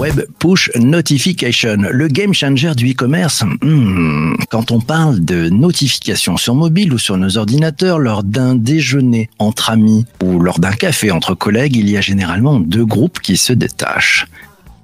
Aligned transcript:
Web 0.00 0.26
Push 0.38 0.70
Notification, 0.76 1.76
le 1.90 2.08
game 2.08 2.32
changer 2.32 2.74
du 2.74 2.90
e-commerce. 2.92 3.44
Hmm, 3.62 4.34
quand 4.50 4.70
on 4.70 4.80
parle 4.80 5.24
de 5.24 5.48
notifications 5.50 6.36
sur 6.36 6.54
mobile 6.54 6.92
ou 6.94 6.98
sur 6.98 7.16
nos 7.16 7.36
ordinateurs 7.36 7.98
lors 7.98 8.22
d'un 8.22 8.54
déjeuner 8.54 9.28
entre 9.38 9.70
amis 9.70 10.06
ou 10.22 10.38
lors 10.40 10.58
d'un 10.58 10.72
café 10.72 11.10
entre 11.10 11.34
collègues, 11.34 11.76
il 11.76 11.88
y 11.90 11.96
a 11.96 12.00
généralement 12.00 12.60
deux 12.60 12.86
groupes 12.86 13.20
qui 13.20 13.36
se 13.36 13.52
détachent. 13.52 14.26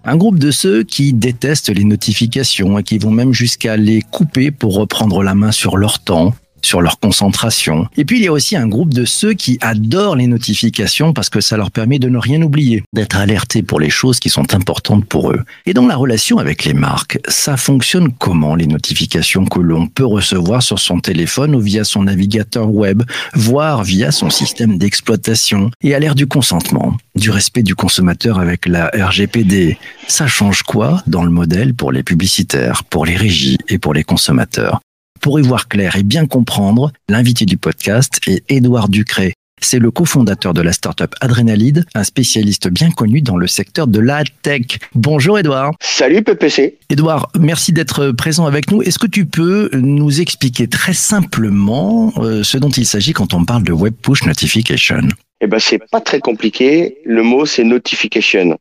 Un 0.05 0.17
groupe 0.17 0.39
de 0.39 0.51
ceux 0.51 0.83
qui 0.83 1.13
détestent 1.13 1.71
les 1.71 1.85
notifications 1.85 2.79
et 2.79 2.83
qui 2.83 2.99
vont 2.99 3.11
même 3.11 3.33
jusqu'à 3.33 3.77
les 3.77 4.03
couper 4.03 4.51
pour 4.51 4.75
reprendre 4.75 5.23
la 5.23 5.35
main 5.35 5.51
sur 5.51 5.77
leur 5.77 5.99
temps, 5.99 6.35
sur 6.67 6.83
leur 6.83 6.99
concentration. 6.99 7.87
Et 7.97 8.05
puis 8.05 8.19
il 8.19 8.25
y 8.25 8.29
a 8.29 8.33
aussi 8.33 8.57
un 8.57 8.67
groupe 8.67 8.93
de 8.93 9.05
ceux 9.05 9.35
qui 9.35 9.57
adorent 9.61 10.17
les 10.17 10.27
notifications 10.27 11.13
parce 11.13 11.31
que 11.31 11.41
ça 11.41 11.57
leur 11.57 11.71
permet 11.71 11.99
de 11.99 12.09
ne 12.09 12.19
rien 12.19 12.43
oublier, 12.43 12.83
d'être 12.93 13.17
alertés 13.17 13.63
pour 13.63 13.79
les 13.79 13.91
choses 13.91 14.19
qui 14.19 14.31
sont 14.31 14.53
importantes 14.55 15.05
pour 15.05 15.31
eux. 15.31 15.43
Et 15.65 15.75
dans 15.75 15.87
la 15.87 15.97
relation 15.97 16.39
avec 16.39 16.65
les 16.65 16.75
marques, 16.75 17.19
ça 17.29 17.57
fonctionne 17.57 18.13
comment 18.13 18.57
les 18.57 18.67
notifications 18.67 19.47
que 19.47 19.61
l'on 19.61 19.87
peut 19.87 20.05
recevoir 20.05 20.63
sur 20.63 20.79
son 20.79 20.99
téléphone 20.99 21.55
ou 21.55 21.61
via 21.61 21.85
son 21.85 22.03
navigateur 22.03 22.69
web, 22.71 23.03
voire 23.35 23.85
via 23.85 24.11
son 24.11 24.31
système 24.31 24.77
d'exploitation? 24.77 25.71
Et 25.83 25.95
à 25.95 26.01
l'ère 26.01 26.17
du 26.17 26.27
consentement, 26.27 26.97
du 27.15 27.31
respect 27.31 27.63
du 27.63 27.75
consommateur 27.75 28.41
avec 28.41 28.67
la 28.67 28.91
RGPD, 28.93 29.79
ça 30.09 30.27
change 30.27 30.63
quoi 30.63 31.03
dans 31.07 31.23
le 31.23 31.31
modèle 31.31 31.75
pour 31.75 31.93
les 31.93 32.03
publicitaires, 32.03 32.83
pour 32.85 33.07
les 33.07 33.17
régies 33.17 33.59
et 33.69 33.79
pour 33.79 33.95
les 33.95 34.05
consommateurs? 34.05 34.81
Pour 35.21 35.41
y 35.41 35.43
voir 35.43 35.69
clair 35.69 35.97
et 35.97 36.03
bien 36.03 36.27
comprendre, 36.27 36.93
l'invité 37.09 37.45
du 37.45 37.57
podcast 37.57 38.21
est 38.27 38.45
Édouard 38.51 38.89
Ducré. 38.89 39.35
C'est 39.63 39.79
le 39.79 39.91
cofondateur 39.91 40.53
de 40.53 40.61
la 40.61 40.73
startup 40.73 41.15
Adrenalide, 41.21 41.87
un 41.95 42.05
spécialiste 42.05 42.69
bien 42.69 42.91
connu 42.91 43.23
dans 43.23 43.39
le 43.39 43.47
secteur 43.47 43.87
de 43.87 44.01
la 44.01 44.23
tech. 44.43 44.79
Bonjour 44.95 45.39
Édouard. 45.39 45.73
Salut 45.81 46.23
PPC. 46.23 46.77
Édouard, 46.91 47.31
merci 47.41 47.73
d'être 47.73 48.13
présent 48.13 48.47
avec 48.47 48.71
nous. 48.71 48.83
Est-ce 48.83 48.99
que 48.99 49.07
tu 49.07 49.25
peux 49.25 49.71
nous 49.73 50.21
expliquer 50.21 50.69
très 50.69 50.93
simplement 50.93 52.13
euh, 52.19 52.43
ce 52.43 52.59
dont 52.59 52.69
il 52.69 52.85
s'agit 52.85 53.15
quand 53.15 53.33
on 53.33 53.45
parle 53.45 53.63
de 53.63 53.73
Web 53.73 53.95
Push 54.03 54.25
Notification? 54.25 55.09
Eh 55.41 55.47
ben 55.47 55.59
c'est 55.59 55.81
pas 55.91 56.01
très 56.01 56.21
compliqué. 56.21 56.99
Le 57.05 57.23
mot 57.23 57.47
c'est 57.47 57.65
notification. 57.65 58.59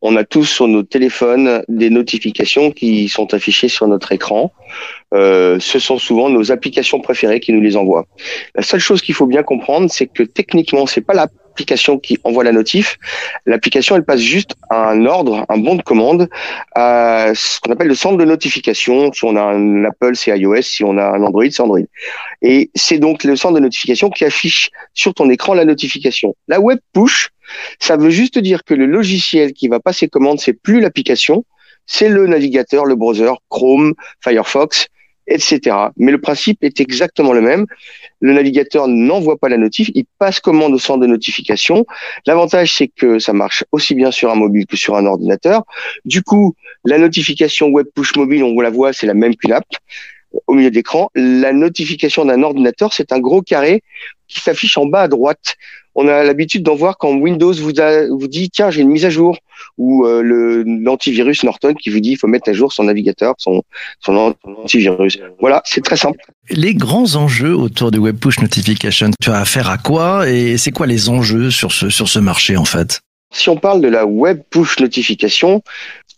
On 0.00 0.16
a 0.16 0.24
tous 0.24 0.44
sur 0.44 0.68
nos 0.68 0.84
téléphones 0.84 1.62
des 1.68 1.90
notifications 1.90 2.70
qui 2.70 3.08
sont 3.08 3.34
affichées 3.34 3.68
sur 3.68 3.88
notre 3.88 4.12
écran. 4.12 4.52
Euh, 5.12 5.58
ce 5.58 5.78
sont 5.78 5.98
souvent 5.98 6.28
nos 6.28 6.52
applications 6.52 7.00
préférées 7.00 7.40
qui 7.40 7.52
nous 7.52 7.60
les 7.60 7.76
envoient. 7.76 8.06
La 8.54 8.62
seule 8.62 8.80
chose 8.80 9.02
qu'il 9.02 9.14
faut 9.14 9.26
bien 9.26 9.42
comprendre, 9.42 9.90
c'est 9.90 10.06
que 10.06 10.22
techniquement, 10.22 10.86
c'est 10.86 11.00
pas 11.00 11.14
l'application 11.14 11.98
qui 11.98 12.18
envoie 12.22 12.44
la 12.44 12.52
notif. 12.52 12.96
L'application, 13.44 13.96
elle 13.96 14.04
passe 14.04 14.20
juste 14.20 14.54
un 14.70 15.04
ordre, 15.06 15.44
un 15.48 15.58
bon 15.58 15.74
de 15.74 15.82
commande 15.82 16.28
à 16.76 17.32
ce 17.34 17.58
qu'on 17.60 17.72
appelle 17.72 17.88
le 17.88 17.96
centre 17.96 18.18
de 18.18 18.24
notification. 18.24 19.12
Si 19.12 19.24
on 19.24 19.34
a 19.34 19.42
un 19.42 19.84
Apple, 19.84 20.14
c'est 20.14 20.38
iOS. 20.38 20.62
Si 20.62 20.84
on 20.84 20.96
a 20.96 21.04
un 21.04 21.22
Android, 21.24 21.44
c'est 21.50 21.62
Android. 21.62 21.80
Et 22.42 22.70
c'est 22.76 22.98
donc 22.98 23.24
le 23.24 23.34
centre 23.34 23.54
de 23.54 23.60
notification 23.60 24.10
qui 24.10 24.24
affiche 24.24 24.70
sur 24.94 25.12
ton 25.12 25.28
écran 25.28 25.54
la 25.54 25.64
notification. 25.64 26.36
La 26.46 26.60
web 26.60 26.78
push, 26.92 27.30
ça 27.78 27.96
veut 27.96 28.10
juste 28.10 28.38
dire 28.38 28.64
que 28.64 28.74
le 28.74 28.86
logiciel 28.86 29.52
qui 29.52 29.68
va 29.68 29.80
passer 29.80 30.08
commande, 30.08 30.40
c'est 30.40 30.52
plus 30.52 30.80
l'application, 30.80 31.44
c'est 31.86 32.08
le 32.08 32.26
navigateur, 32.26 32.84
le 32.84 32.94
browser, 32.94 33.32
Chrome, 33.48 33.94
Firefox, 34.20 34.88
etc. 35.28 35.76
Mais 35.96 36.10
le 36.10 36.20
principe 36.20 36.64
est 36.64 36.80
exactement 36.80 37.32
le 37.32 37.40
même. 37.40 37.66
Le 38.20 38.32
navigateur 38.32 38.88
n'envoie 38.88 39.36
pas 39.36 39.48
la 39.48 39.56
notif, 39.56 39.90
il 39.94 40.04
passe 40.18 40.40
commande 40.40 40.74
au 40.74 40.78
centre 40.78 41.00
de 41.00 41.06
notification. 41.06 41.86
L'avantage, 42.26 42.74
c'est 42.74 42.88
que 42.88 43.18
ça 43.18 43.32
marche 43.32 43.64
aussi 43.72 43.94
bien 43.94 44.10
sur 44.10 44.30
un 44.30 44.34
mobile 44.34 44.66
que 44.66 44.76
sur 44.76 44.96
un 44.96 45.06
ordinateur. 45.06 45.64
Du 46.04 46.22
coup, 46.22 46.54
la 46.84 46.98
notification 46.98 47.68
web 47.68 47.86
push 47.94 48.16
mobile, 48.16 48.42
on 48.42 48.60
la 48.60 48.70
voit, 48.70 48.92
c'est 48.92 49.06
la 49.06 49.14
même 49.14 49.36
qu'une 49.36 49.52
app 49.52 49.66
au 50.46 50.54
milieu 50.54 50.70
d'écran. 50.70 51.10
La 51.14 51.52
notification 51.52 52.24
d'un 52.24 52.42
ordinateur, 52.42 52.92
c'est 52.92 53.12
un 53.12 53.18
gros 53.18 53.42
carré 53.42 53.82
qui 54.26 54.40
s'affiche 54.40 54.76
en 54.76 54.86
bas 54.86 55.02
à 55.02 55.08
droite 55.08 55.56
on 56.00 56.06
a 56.06 56.22
l'habitude 56.22 56.62
d'en 56.62 56.76
voir 56.76 56.96
quand 56.96 57.12
Windows 57.12 57.52
vous, 57.52 57.72
vous 58.10 58.28
dit 58.28 58.50
tiens 58.50 58.70
j'ai 58.70 58.82
une 58.82 58.88
mise 58.88 59.04
à 59.04 59.10
jour 59.10 59.36
ou 59.78 60.06
euh, 60.06 60.22
le 60.22 60.62
l'antivirus 60.62 61.42
Norton 61.42 61.74
qui 61.74 61.90
vous 61.90 61.98
dit 61.98 62.12
il 62.12 62.16
faut 62.16 62.28
mettre 62.28 62.48
à 62.48 62.52
jour 62.52 62.72
son 62.72 62.84
navigateur, 62.84 63.34
son, 63.38 63.62
son, 63.98 64.36
antivirus. 64.44 65.18
Voilà, 65.40 65.60
c'est 65.64 65.82
très 65.82 65.96
simple. 65.96 66.20
Les 66.50 66.74
grands 66.74 67.16
enjeux 67.16 67.52
autour 67.52 67.90
de 67.90 67.98
Web 67.98 68.16
Push 68.18 68.38
Notification, 68.38 69.10
tu 69.20 69.30
as 69.30 69.40
affaire 69.40 69.68
à 69.68 69.76
quoi 69.76 70.30
et 70.30 70.56
c'est 70.56 70.70
quoi 70.70 70.86
les 70.86 71.08
enjeux 71.08 71.50
sur 71.50 71.72
ce 71.72 71.90
sur 71.90 72.08
ce 72.08 72.20
marché 72.20 72.56
en 72.56 72.64
fait? 72.64 73.00
Si 73.32 73.48
on 73.48 73.56
parle 73.56 73.80
de 73.80 73.88
la 73.88 74.06
Web 74.06 74.42
Push 74.50 74.78
Notification, 74.78 75.62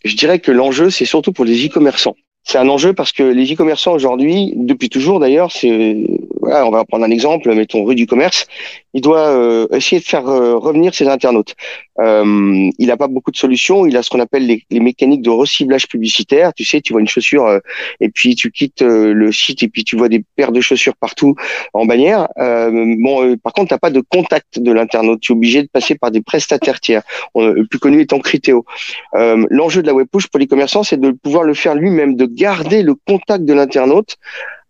je 0.05 0.15
dirais 0.15 0.37
que 0.37 0.51
l'enjeu 0.51 0.91
c'est 0.91 1.05
surtout 1.05 1.33
pour 1.33 1.43
les 1.43 1.65
e-commerçants. 1.65 2.15
C'est 2.43 2.57
un 2.57 2.69
enjeu 2.69 2.93
parce 2.93 3.11
que 3.11 3.23
les 3.23 3.53
e-commerçants 3.53 3.93
aujourd'hui, 3.93 4.53
depuis 4.55 4.89
toujours 4.89 5.19
d'ailleurs, 5.19 5.51
c'est 5.51 5.97
voilà, 6.41 6.65
on 6.65 6.71
va 6.71 6.83
prendre 6.85 7.05
un 7.05 7.11
exemple, 7.11 7.53
mettons 7.53 7.83
rue 7.83 7.95
du 7.95 8.07
commerce, 8.07 8.47
il 8.93 9.01
doit 9.01 9.29
euh, 9.29 9.67
essayer 9.71 10.01
de 10.01 10.05
faire 10.05 10.27
euh, 10.27 10.57
revenir 10.57 10.93
ses 10.93 11.07
internautes. 11.07 11.55
Euh, 11.99 12.69
il 12.77 12.87
n'a 12.87 12.97
pas 12.97 13.07
beaucoup 13.07 13.31
de 13.31 13.37
solutions. 13.37 13.85
Il 13.85 13.95
a 13.95 14.03
ce 14.03 14.09
qu'on 14.09 14.19
appelle 14.19 14.45
les, 14.45 14.65
les, 14.69 14.79
mécaniques 14.79 15.21
de 15.21 15.29
reciblage 15.29 15.87
publicitaire. 15.87 16.51
Tu 16.53 16.65
sais, 16.65 16.81
tu 16.81 16.93
vois 16.93 17.01
une 17.01 17.07
chaussure 17.07 17.45
euh, 17.45 17.59
et 17.99 18.09
puis 18.09 18.35
tu 18.35 18.51
quittes 18.51 18.81
le 18.81 19.31
site 19.31 19.61
et 19.63 19.67
puis 19.67 19.83
tu 19.83 19.95
vois 19.95 20.09
des 20.09 20.23
paires 20.35 20.51
de 20.51 20.61
chaussures 20.61 20.95
partout 20.95 21.35
en 21.73 21.85
bannière. 21.85 22.27
bon, 22.37 23.37
par 23.37 23.53
contre, 23.53 23.69
tu 23.69 23.73
n'as 23.73 23.79
pas 23.79 23.91
de 23.91 24.01
contact 24.01 24.59
de 24.59 24.71
l'internaute. 24.71 25.21
Tu 25.21 25.31
es 25.31 25.35
obligé 25.35 25.61
de 25.61 25.67
passer 25.67 25.95
par 25.95 26.11
des 26.11 26.21
prestataires 26.21 26.79
tiers. 26.79 27.03
le 27.35 27.65
plus 27.65 27.79
connu 27.79 28.01
étant 28.01 28.19
Criteo. 28.19 28.65
L'enjeu 29.13 29.81
de 29.81 29.87
la 29.87 29.93
web 29.93 30.07
push 30.11 30.27
pour 30.27 30.39
les 30.39 30.47
commerçants, 30.47 30.83
c'est 30.83 30.99
de 30.99 31.11
pouvoir 31.11 31.43
le 31.43 31.53
faire 31.53 31.75
lui-même, 31.75 32.15
garder 32.35 32.81
le 32.83 32.95
contact 32.95 33.45
de 33.45 33.53
l'internaute 33.53 34.17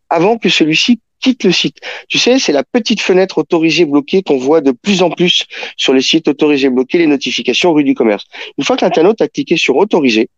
avant 0.09 0.38
que 0.38 0.49
celui-ci 0.49 0.99
quitte 1.22 1.44
le 1.44 1.51
site. 1.51 1.77
Tu 2.09 2.17
sais, 2.17 2.39
c'est 2.39 2.51
la 2.51 2.63
petite 2.63 2.99
fenêtre 2.99 3.38
autorisée 3.38 3.85
bloquée 3.85 4.23
qu'on 4.23 4.38
voit 4.38 4.59
de 4.59 4.72
plus 4.72 5.03
en 5.03 5.09
plus 5.09 5.45
sur 5.77 5.94
les 5.94 6.01
sites 6.01 6.27
autorisés 6.27 6.69
bloqués, 6.69 6.97
les 6.97 7.07
notifications 7.07 7.73
rue 7.73 7.83
du 7.83 7.94
commerce. 7.94 8.25
Une 8.57 8.63
fois 8.63 8.75
que 8.75 8.83
l'internaute 8.83 9.22
a 9.22 9.27
cliqué 9.27 9.55
sur 9.55 9.77
autoriser, 9.77 10.29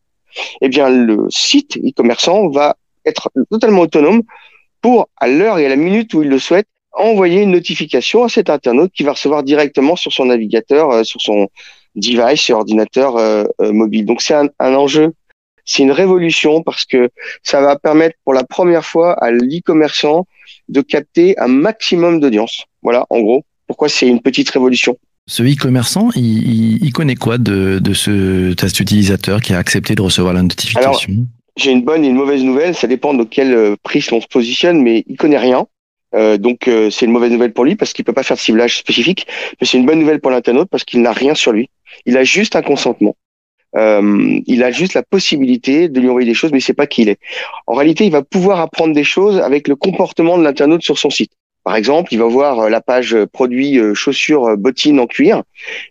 eh 0.62 0.70
bien, 0.70 0.90
le 0.90 1.28
site 1.30 1.78
e-commerçant 1.78 2.50
va 2.50 2.76
être 3.06 3.30
totalement 3.50 3.82
autonome 3.82 4.24
pour, 4.82 5.10
à 5.18 5.28
l'heure 5.28 5.58
et 5.60 5.66
à 5.66 5.70
la 5.70 5.76
minute 5.76 6.14
où 6.14 6.22
il 6.22 6.30
le 6.30 6.40
souhaite, 6.40 6.68
envoyer 6.92 7.42
une 7.42 7.52
notification 7.52 8.24
à 8.24 8.30
cet 8.30 8.50
internaute 8.50 8.92
qui 8.94 9.04
va 9.04 9.14
recevoir 9.14 9.44
directement 9.44 9.96
sur 9.96 10.12
son 10.12 10.26
navigateur, 10.26 10.92
euh, 10.92 11.04
sur 11.04 11.22
son 11.22 11.48
device, 11.96 12.42
sur 12.42 12.58
ordinateur 12.58 13.18
euh, 13.18 13.46
euh, 13.62 13.72
mobile. 13.72 14.06
Donc 14.06 14.22
c'est 14.22 14.36
un 14.36 14.76
enjeu 14.76 15.14
c'est 15.66 15.84
une 15.84 15.92
révolution 15.92 16.62
parce 16.62 16.86
que 16.86 17.10
ça 17.42 17.62
va 17.62 17.78
permettre 17.78 18.16
pour 18.24 18.34
la 18.34 18.44
première 18.44 18.86
fois 18.86 19.14
à 19.14 19.32
l'e-commerçant 19.32 20.26
de 20.70 20.82
capter 20.82 21.38
un 21.40 21.48
maximum 21.48 22.20
d'audience. 22.20 22.66
Voilà, 22.82 23.06
en 23.10 23.22
gros, 23.22 23.44
pourquoi 23.68 23.90
c'est 23.90 24.08
une 24.08 24.22
petite 24.22 24.50
révolution. 24.50 24.98
Ce 25.28 25.42
e-commerçant, 25.42 26.10
il, 26.16 26.92
connaît 26.92 27.16
quoi 27.16 27.38
de, 27.38 27.80
de 27.80 27.94
ce 27.94 28.54
test 28.54 28.80
utilisateur 28.80 29.42
qui 29.42 29.54
a 29.54 29.58
accepté 29.58 29.96
de 29.96 30.02
recevoir 30.02 30.34
la 30.34 30.42
notification? 30.42 31.28
J'ai 31.56 31.72
une 31.72 31.84
bonne 31.84 32.04
et 32.04 32.10
une 32.10 32.16
mauvaise 32.16 32.44
nouvelle, 32.44 32.76
ça 32.76 32.88
dépend 32.88 33.14
de 33.14 33.24
quel 33.24 33.54
euh, 33.54 33.76
prisme 33.84 34.16
on 34.16 34.22
se 34.22 34.28
positionne, 34.28 34.82
mais 34.82 35.06
il 35.08 35.18
connaît 35.18 35.38
rien. 35.38 35.68
Euh, 36.16 36.38
donc 36.38 36.68
euh, 36.68 36.90
c'est 36.90 37.06
une 37.06 37.12
mauvaise 37.12 37.32
nouvelle 37.32 37.54
pour 37.54 37.64
lui 37.64 37.76
parce 37.76 37.94
qu'il 37.94 38.06
peut 38.06 38.14
pas 38.14 38.24
faire 38.24 38.38
de 38.38 38.42
ciblage 38.42 38.78
spécifique, 38.78 39.28
mais 39.60 39.68
c'est 39.68 39.78
une 39.78 39.86
bonne 39.86 40.00
nouvelle 40.00 40.20
pour 40.20 40.32
l'internaute 40.32 40.68
parce 40.70 40.84
qu'il 40.84 41.02
n'a 41.02 41.12
rien 41.12 41.36
sur 41.36 41.52
lui. 41.52 41.70
Il 42.06 42.18
a 42.18 42.24
juste 42.24 42.56
un 42.56 42.62
consentement. 42.62 43.16
Euh, 43.76 44.40
il 44.46 44.64
a 44.64 44.72
juste 44.72 44.94
la 44.94 45.04
possibilité 45.04 45.90
de 45.90 46.00
lui 46.00 46.10
envoyer 46.10 46.28
des 46.28 46.34
choses, 46.34 46.52
mais 46.52 46.60
c'est 46.60 46.74
pas 46.74 46.88
qui 46.88 47.04
il 47.04 47.10
est. 47.10 47.20
En 47.68 47.74
réalité, 47.74 48.06
il 48.06 48.12
va 48.12 48.22
pouvoir 48.22 48.60
apprendre 48.60 48.94
des 48.94 49.04
choses 49.04 49.40
avec 49.40 49.68
le 49.68 49.76
comportement 49.76 50.38
de 50.38 50.44
l'internaute 50.44 50.84
sur 50.84 50.98
son 50.98 51.10
site. 51.10 51.32
Par 51.64 51.78
exemple, 51.78 52.14
il 52.14 52.20
va 52.20 52.26
voir 52.26 52.60
euh, 52.60 52.70
la 52.70 52.82
page 52.82 53.16
euh, 53.16 53.26
produit 53.26 53.80
chaussures 53.94 54.58
bottines 54.58 55.00
en 55.00 55.08
cuir. 55.08 55.44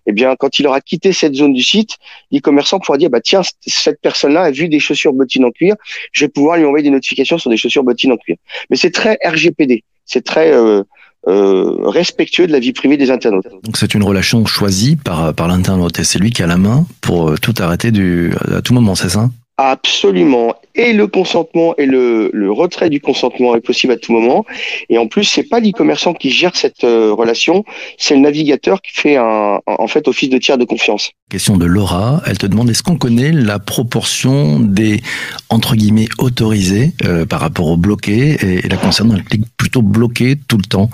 Eh 0.06 0.12
bien, 0.12 0.36
quand 0.36 0.58
il 0.58 0.66
aura 0.66 0.80
quitté 0.80 1.12
cette 1.12 1.34
zone 1.34 1.54
du 1.54 1.62
site, 1.62 1.96
l'e-commerçant 2.30 2.78
pourra 2.78 2.98
dire 2.98 3.10
bah 3.10 3.20
tiens, 3.20 3.40
cette 3.66 4.00
personne-là 4.00 4.42
a 4.42 4.50
vu 4.50 4.68
des 4.68 4.80
chaussures 4.80 5.12
bottines 5.12 5.44
en 5.44 5.50
cuir, 5.50 5.74
je 6.12 6.24
vais 6.24 6.28
pouvoir 6.28 6.58
lui 6.58 6.64
envoyer 6.64 6.84
des 6.84 6.90
notifications 6.90 7.38
sur 7.38 7.50
des 7.50 7.56
chaussures 7.56 7.84
bottines 7.84 8.12
en 8.12 8.16
cuir. 8.16 8.36
Mais 8.70 8.76
c'est 8.76 8.90
très 8.90 9.18
RGPD, 9.24 9.82
c'est 10.04 10.24
très 10.24 10.52
euh, 10.52 10.82
respectueux 11.26 12.46
de 12.46 12.52
la 12.52 12.58
vie 12.58 12.72
privée 12.72 12.96
des 12.96 13.10
internautes. 13.10 13.46
Donc 13.62 13.76
c'est 13.76 13.94
une 13.94 14.02
relation 14.02 14.44
choisie 14.46 14.96
par, 14.96 15.34
par 15.34 15.48
l'internaute 15.48 15.98
et 15.98 16.04
c'est 16.04 16.18
lui 16.18 16.30
qui 16.30 16.42
a 16.42 16.46
la 16.46 16.56
main 16.56 16.86
pour 17.00 17.30
euh, 17.30 17.36
tout 17.40 17.54
arrêter 17.58 17.90
du, 17.90 18.32
à 18.54 18.62
tout 18.62 18.74
moment, 18.74 18.94
c'est 18.94 19.08
ça? 19.08 19.30
Absolument. 19.58 20.54
Et 20.74 20.94
le 20.94 21.06
consentement 21.06 21.74
et 21.76 21.84
le, 21.84 22.30
le, 22.32 22.50
retrait 22.50 22.88
du 22.88 23.00
consentement 23.00 23.54
est 23.54 23.60
possible 23.60 23.92
à 23.92 23.96
tout 23.98 24.10
moment. 24.10 24.46
Et 24.88 24.96
en 24.96 25.06
plus, 25.06 25.24
c'est 25.24 25.42
pas 25.42 25.60
l'e-commerçant 25.60 26.14
qui 26.14 26.30
gère 26.30 26.56
cette 26.56 26.84
euh, 26.84 27.12
relation, 27.12 27.62
c'est 27.98 28.14
le 28.14 28.22
navigateur 28.22 28.80
qui 28.80 28.92
fait 28.98 29.16
un, 29.16 29.60
en 29.66 29.86
fait 29.86 30.08
office 30.08 30.30
de 30.30 30.38
tiers 30.38 30.56
de 30.56 30.64
confiance. 30.64 31.10
Question 31.30 31.58
de 31.58 31.66
Laura, 31.66 32.22
elle 32.26 32.38
te 32.38 32.46
demande 32.46 32.70
est-ce 32.70 32.82
qu'on 32.82 32.96
connaît 32.96 33.30
la 33.30 33.58
proportion 33.58 34.58
des 34.58 35.02
entre 35.50 35.76
guillemets 35.76 36.08
autorisés 36.18 36.92
par 37.28 37.40
rapport 37.40 37.68
aux 37.68 37.76
bloqués 37.76 38.36
et, 38.40 38.64
et 38.64 38.68
la 38.68 38.78
concernant? 38.78 39.14
Elle 39.14 39.24
clique 39.24 39.44
plutôt 39.58 39.82
bloqué 39.82 40.36
tout 40.48 40.56
le 40.56 40.64
temps 40.64 40.88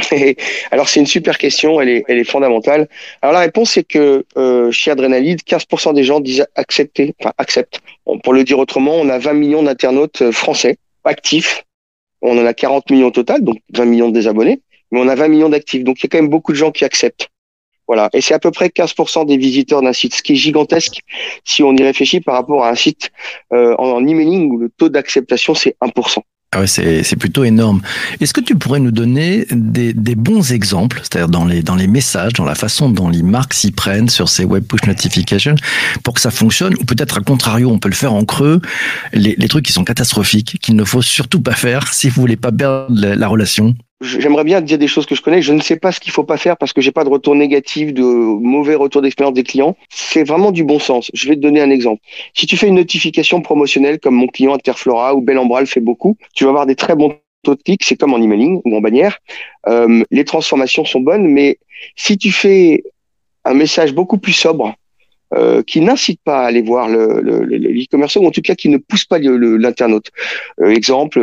Alors 0.70 0.88
c'est 0.88 1.00
une 1.00 1.06
super 1.06 1.38
question, 1.38 1.80
elle 1.80 1.88
est, 1.88 2.04
elle 2.08 2.18
est 2.18 2.24
fondamentale. 2.24 2.88
Alors 3.22 3.32
la 3.32 3.40
réponse 3.40 3.72
c'est 3.72 3.84
que 3.84 4.24
euh, 4.36 4.70
chez 4.70 4.90
Adrénalide, 4.90 5.40
15% 5.40 5.94
des 5.94 6.04
gens 6.04 6.20
disent 6.20 6.46
accepter, 6.54 7.14
enfin 7.20 7.32
acceptent. 7.38 7.80
Pour 8.22 8.32
le 8.32 8.44
dire 8.44 8.58
autrement, 8.58 8.94
on 8.94 9.08
a 9.08 9.18
20 9.18 9.32
millions 9.34 9.62
d'internautes 9.62 10.22
euh, 10.22 10.32
français 10.32 10.78
actifs. 11.04 11.64
On 12.22 12.38
en 12.38 12.44
a 12.44 12.52
40 12.52 12.90
millions 12.90 13.08
au 13.08 13.12
total, 13.12 13.42
donc 13.42 13.58
20 13.72 13.84
millions 13.86 14.08
de 14.08 14.14
désabonnés, 14.14 14.60
mais 14.90 15.00
on 15.00 15.08
a 15.08 15.14
20 15.14 15.28
millions 15.28 15.48
d'actifs. 15.48 15.84
Donc 15.84 16.00
il 16.00 16.04
y 16.04 16.06
a 16.06 16.08
quand 16.10 16.18
même 16.18 16.28
beaucoup 16.28 16.52
de 16.52 16.56
gens 16.56 16.70
qui 16.70 16.84
acceptent. 16.84 17.28
Voilà, 17.86 18.08
et 18.12 18.20
c'est 18.20 18.34
à 18.34 18.38
peu 18.38 18.52
près 18.52 18.68
15% 18.68 19.26
des 19.26 19.36
visiteurs 19.36 19.82
d'un 19.82 19.92
site, 19.92 20.14
ce 20.14 20.22
qui 20.22 20.34
est 20.34 20.36
gigantesque 20.36 21.00
si 21.44 21.64
on 21.64 21.74
y 21.74 21.82
réfléchit 21.82 22.20
par 22.20 22.36
rapport 22.36 22.64
à 22.64 22.70
un 22.70 22.76
site 22.76 23.10
euh, 23.52 23.74
en, 23.78 23.90
en 23.90 24.06
emailing 24.06 24.48
où 24.48 24.58
le 24.58 24.68
taux 24.68 24.88
d'acceptation 24.88 25.54
c'est 25.56 25.76
1%. 25.80 26.18
Ah 26.52 26.58
ouais, 26.58 26.66
c'est 26.66 27.16
plutôt 27.16 27.44
énorme. 27.44 27.80
Est-ce 28.20 28.34
que 28.34 28.40
tu 28.40 28.56
pourrais 28.56 28.80
nous 28.80 28.90
donner 28.90 29.46
des, 29.52 29.92
des 29.92 30.16
bons 30.16 30.50
exemples, 30.50 30.98
c'est-à-dire 31.02 31.28
dans 31.28 31.44
les, 31.44 31.62
dans 31.62 31.76
les 31.76 31.86
messages, 31.86 32.32
dans 32.32 32.44
la 32.44 32.56
façon 32.56 32.90
dont 32.90 33.08
les 33.08 33.22
marques 33.22 33.54
s'y 33.54 33.70
prennent 33.70 34.08
sur 34.08 34.28
ces 34.28 34.44
web 34.44 34.64
push 34.64 34.82
notifications 34.84 35.54
pour 36.02 36.14
que 36.14 36.20
ça 36.20 36.32
fonctionne 36.32 36.74
Ou 36.80 36.84
peut-être 36.84 37.18
à 37.18 37.20
contrario, 37.20 37.70
on 37.70 37.78
peut 37.78 37.88
le 37.88 37.94
faire 37.94 38.14
en 38.14 38.24
creux, 38.24 38.60
les, 39.12 39.36
les 39.38 39.48
trucs 39.48 39.64
qui 39.64 39.72
sont 39.72 39.84
catastrophiques, 39.84 40.58
qu'il 40.60 40.74
ne 40.74 40.82
faut 40.82 41.02
surtout 41.02 41.40
pas 41.40 41.54
faire 41.54 41.94
si 41.94 42.08
vous 42.08 42.20
voulez 42.20 42.36
pas 42.36 42.50
perdre 42.50 42.86
la 42.90 43.28
relation? 43.28 43.76
J'aimerais 44.02 44.44
bien 44.44 44.62
dire 44.62 44.78
des 44.78 44.88
choses 44.88 45.04
que 45.04 45.14
je 45.14 45.20
connais. 45.20 45.42
Je 45.42 45.52
ne 45.52 45.60
sais 45.60 45.76
pas 45.76 45.92
ce 45.92 46.00
qu'il 46.00 46.10
faut 46.10 46.24
pas 46.24 46.38
faire 46.38 46.56
parce 46.56 46.72
que 46.72 46.80
j'ai 46.80 46.90
pas 46.90 47.04
de 47.04 47.10
retour 47.10 47.34
négatif, 47.34 47.92
de 47.92 48.02
mauvais 48.02 48.74
retour 48.74 49.02
d'expérience 49.02 49.34
des 49.34 49.42
clients. 49.42 49.76
C'est 49.90 50.24
vraiment 50.24 50.52
du 50.52 50.64
bon 50.64 50.78
sens. 50.78 51.10
Je 51.12 51.28
vais 51.28 51.36
te 51.36 51.40
donner 51.40 51.60
un 51.60 51.68
exemple. 51.70 52.00
Si 52.34 52.46
tu 52.46 52.56
fais 52.56 52.68
une 52.68 52.76
notification 52.76 53.42
promotionnelle 53.42 54.00
comme 54.00 54.14
mon 54.14 54.26
client 54.26 54.54
Interflora 54.54 55.14
ou 55.14 55.20
Bellambra 55.20 55.60
le 55.60 55.66
fait 55.66 55.80
beaucoup, 55.80 56.16
tu 56.34 56.44
vas 56.44 56.50
avoir 56.50 56.64
des 56.64 56.76
très 56.76 56.96
bons 56.96 57.14
taux 57.42 57.54
de 57.54 57.62
clics. 57.62 57.84
C'est 57.84 57.96
comme 57.96 58.14
en 58.14 58.22
emailing 58.22 58.62
ou 58.64 58.74
en 58.74 58.80
bannière. 58.80 59.18
Euh, 59.68 60.02
les 60.10 60.24
transformations 60.24 60.86
sont 60.86 61.00
bonnes, 61.00 61.26
mais 61.28 61.58
si 61.94 62.16
tu 62.16 62.32
fais 62.32 62.82
un 63.44 63.52
message 63.52 63.92
beaucoup 63.92 64.16
plus 64.16 64.32
sobre, 64.32 64.72
euh, 65.34 65.62
qui 65.62 65.80
n'incite 65.82 66.20
pas 66.24 66.40
à 66.42 66.46
aller 66.46 66.62
voir 66.62 66.88
le 66.88 67.20
le- 67.20 67.44
le- 67.44 67.56
l'e-commerce 67.58 68.16
ou 68.16 68.26
en 68.26 68.30
tout 68.30 68.40
cas 68.40 68.54
qui 68.54 68.70
ne 68.70 68.78
pousse 68.78 69.04
pas 69.04 69.18
l'internaute. 69.18 70.08
Euh, 70.60 70.70
exemple, 70.70 71.20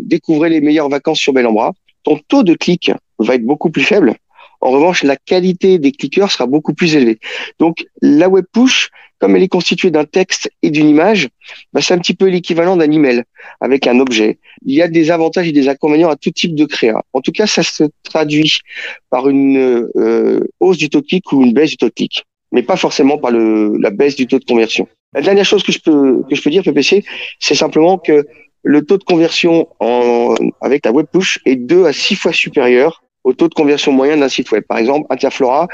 découvrez 0.00 0.48
les 0.50 0.60
meilleures 0.60 0.88
vacances 0.88 1.20
sur 1.20 1.32
Bellambra. 1.32 1.72
Ton 2.04 2.18
taux 2.28 2.42
de 2.42 2.54
clic 2.54 2.92
va 3.18 3.34
être 3.34 3.44
beaucoup 3.44 3.70
plus 3.70 3.82
faible. 3.82 4.16
En 4.60 4.70
revanche, 4.70 5.02
la 5.02 5.16
qualité 5.16 5.78
des 5.78 5.92
cliqueurs 5.92 6.30
sera 6.30 6.46
beaucoup 6.46 6.74
plus 6.74 6.94
élevée. 6.94 7.18
Donc, 7.58 7.86
la 8.02 8.28
web 8.28 8.44
push, 8.52 8.90
comme 9.18 9.34
elle 9.36 9.42
est 9.42 9.48
constituée 9.48 9.90
d'un 9.90 10.04
texte 10.04 10.50
et 10.62 10.70
d'une 10.70 10.88
image, 10.88 11.28
bah, 11.72 11.80
c'est 11.80 11.94
un 11.94 11.98
petit 11.98 12.14
peu 12.14 12.26
l'équivalent 12.26 12.76
d'un 12.76 12.90
email 12.90 13.22
avec 13.60 13.86
un 13.86 14.00
objet. 14.00 14.38
Il 14.64 14.74
y 14.74 14.82
a 14.82 14.88
des 14.88 15.10
avantages 15.10 15.48
et 15.48 15.52
des 15.52 15.68
inconvénients 15.68 16.10
à 16.10 16.16
tout 16.16 16.30
type 16.30 16.54
de 16.54 16.66
créa. 16.66 17.02
En 17.14 17.22
tout 17.22 17.32
cas, 17.32 17.46
ça 17.46 17.62
se 17.62 17.84
traduit 18.02 18.60
par 19.08 19.28
une 19.28 19.88
euh, 19.96 20.40
hausse 20.60 20.76
du 20.76 20.90
taux 20.90 21.00
de 21.00 21.06
clic 21.06 21.32
ou 21.32 21.42
une 21.42 21.54
baisse 21.54 21.70
du 21.70 21.76
taux 21.78 21.88
de 21.88 21.94
clic, 21.94 22.24
mais 22.52 22.62
pas 22.62 22.76
forcément 22.76 23.16
par 23.16 23.30
la 23.30 23.90
baisse 23.90 24.16
du 24.16 24.26
taux 24.26 24.38
de 24.38 24.44
conversion. 24.44 24.86
La 25.14 25.22
dernière 25.22 25.44
chose 25.44 25.62
que 25.62 25.72
je 25.72 25.80
peux 25.80 26.22
que 26.28 26.36
je 26.36 26.42
peux 26.42 26.50
dire, 26.50 26.62
PPC, 26.62 27.04
c'est 27.40 27.54
simplement 27.54 27.98
que 27.98 28.26
le 28.62 28.84
taux 28.84 28.98
de 28.98 29.04
conversion 29.04 29.68
en, 29.80 30.34
avec 30.60 30.84
la 30.84 30.92
web 30.92 31.06
push 31.10 31.38
est 31.46 31.56
2 31.56 31.86
à 31.86 31.92
6 31.92 32.16
fois 32.16 32.32
supérieur 32.32 33.02
au 33.24 33.32
taux 33.32 33.48
de 33.48 33.54
conversion 33.54 33.92
moyen 33.92 34.16
d'un 34.16 34.28
site 34.28 34.50
web. 34.50 34.64
Par 34.66 34.78
exemple, 34.78 35.06
Interflora, 35.10 35.68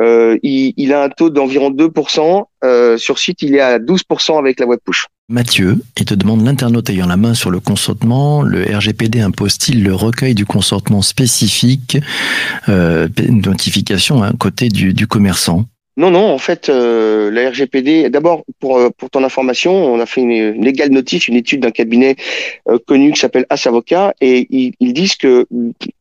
euh, 0.00 0.38
il, 0.42 0.74
il 0.76 0.92
a 0.92 1.04
un 1.04 1.08
taux 1.08 1.30
d'environ 1.30 1.70
2%. 1.70 2.44
Euh, 2.64 2.96
sur 2.98 3.18
site, 3.18 3.42
il 3.42 3.54
est 3.54 3.60
à 3.60 3.78
12% 3.78 4.38
avec 4.38 4.60
la 4.60 4.66
web 4.66 4.78
push. 4.84 5.06
Mathieu, 5.28 5.78
il 5.96 6.04
te 6.04 6.14
demande 6.14 6.44
l'internaute 6.44 6.90
ayant 6.90 7.06
la 7.06 7.16
main 7.16 7.32
sur 7.32 7.50
le 7.50 7.60
consentement, 7.60 8.42
le 8.42 8.64
RGPD 8.64 9.20
impose-t-il 9.20 9.82
le 9.82 9.94
recueil 9.94 10.34
du 10.34 10.44
consentement 10.44 11.00
spécifique, 11.00 11.96
euh, 12.68 13.08
notification 13.30 14.22
à 14.22 14.32
côté 14.32 14.68
du, 14.68 14.92
du 14.92 15.06
commerçant? 15.06 15.64
Non, 15.98 16.10
non, 16.10 16.30
en 16.32 16.38
fait, 16.38 16.70
euh, 16.70 17.30
la 17.30 17.50
RGPD, 17.50 18.08
d'abord, 18.08 18.44
pour, 18.60 18.78
euh, 18.78 18.88
pour 18.96 19.10
ton 19.10 19.22
information, 19.24 19.72
on 19.72 20.00
a 20.00 20.06
fait 20.06 20.22
une, 20.22 20.64
légale 20.64 20.88
notice, 20.88 21.28
une 21.28 21.36
étude 21.36 21.60
d'un 21.60 21.70
cabinet 21.70 22.16
euh, 22.68 22.78
connu 22.86 23.12
qui 23.12 23.20
s'appelle 23.20 23.44
As 23.50 23.66
Avocat, 23.66 24.14
et 24.22 24.46
ils, 24.48 24.72
ils 24.80 24.94
disent 24.94 25.16
que, 25.16 25.46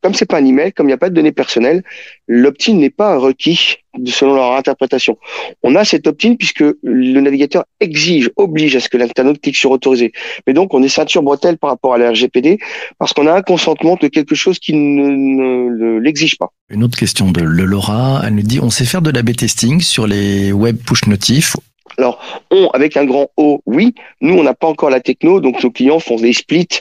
comme 0.02 0.14
c'est 0.14 0.26
pas 0.26 0.38
un 0.38 0.46
email, 0.46 0.72
comme 0.72 0.86
il 0.86 0.92
n'y 0.92 0.94
a 0.94 0.98
pas 0.98 1.10
de 1.10 1.16
données 1.16 1.34
personnelles, 1.34 1.84
l'opt-in 2.34 2.76
n'est 2.76 2.90
pas 2.90 3.18
requis 3.18 3.76
selon 4.06 4.36
leur 4.36 4.54
interprétation. 4.54 5.18
On 5.64 5.76
a 5.76 5.84
cet 5.84 6.08
opt-in 6.08 6.36
puisque 6.36 6.64
le 6.82 7.20
navigateur 7.20 7.66
exige, 7.82 8.32
oblige 8.38 8.74
à 8.78 8.80
ce 8.80 8.88
que 8.88 8.96
l'internaute 8.98 9.42
clique 9.42 9.58
sur 9.58 9.70
autoriser. 9.72 10.14
Mais 10.48 10.54
donc, 10.54 10.74
on 10.74 10.82
est 10.82 10.88
ceinture 10.88 11.24
bretelle 11.24 11.58
par 11.58 11.72
rapport 11.72 11.94
à 11.94 11.98
la 11.98 12.12
RGPD 12.12 12.58
parce 13.00 13.12
qu'on 13.12 13.28
a 13.28 13.34
un 13.34 13.42
consentement 13.42 13.98
de 14.02 14.08
quelque 14.08 14.34
chose 14.34 14.60
qui 14.60 14.74
ne, 14.74 15.10
ne 15.10 15.70
le- 15.70 16.00
l'exige 16.00 16.38
pas. 16.38 16.52
Une 16.70 16.86
autre 16.86 16.98
question 16.98 17.30
de 17.32 17.42
Le 17.42 17.66
Laura, 17.66 18.22
elle 18.26 18.36
nous 18.36 18.44
dit 18.44 18.60
on 18.62 18.70
sait 18.70 18.86
faire 18.86 19.02
de 19.02 19.12
l'A-B 19.12 19.36
testing 19.36 19.82
sur 19.82 20.08
les 20.08 20.54
web 20.54 20.78
push 20.78 21.06
notifs. 21.08 21.58
Alors, 21.98 22.24
on, 22.50 22.70
avec 22.70 22.96
un 22.96 23.04
grand 23.04 23.28
O, 23.36 23.62
oui. 23.66 23.94
Nous, 24.22 24.34
on 24.36 24.44
n'a 24.44 24.54
pas 24.54 24.68
encore 24.68 24.90
la 24.90 25.02
techno, 25.02 25.42
donc 25.42 25.62
nos 25.62 25.72
clients 25.72 26.00
font 26.00 26.16
des 26.16 26.32
splits. 26.32 26.80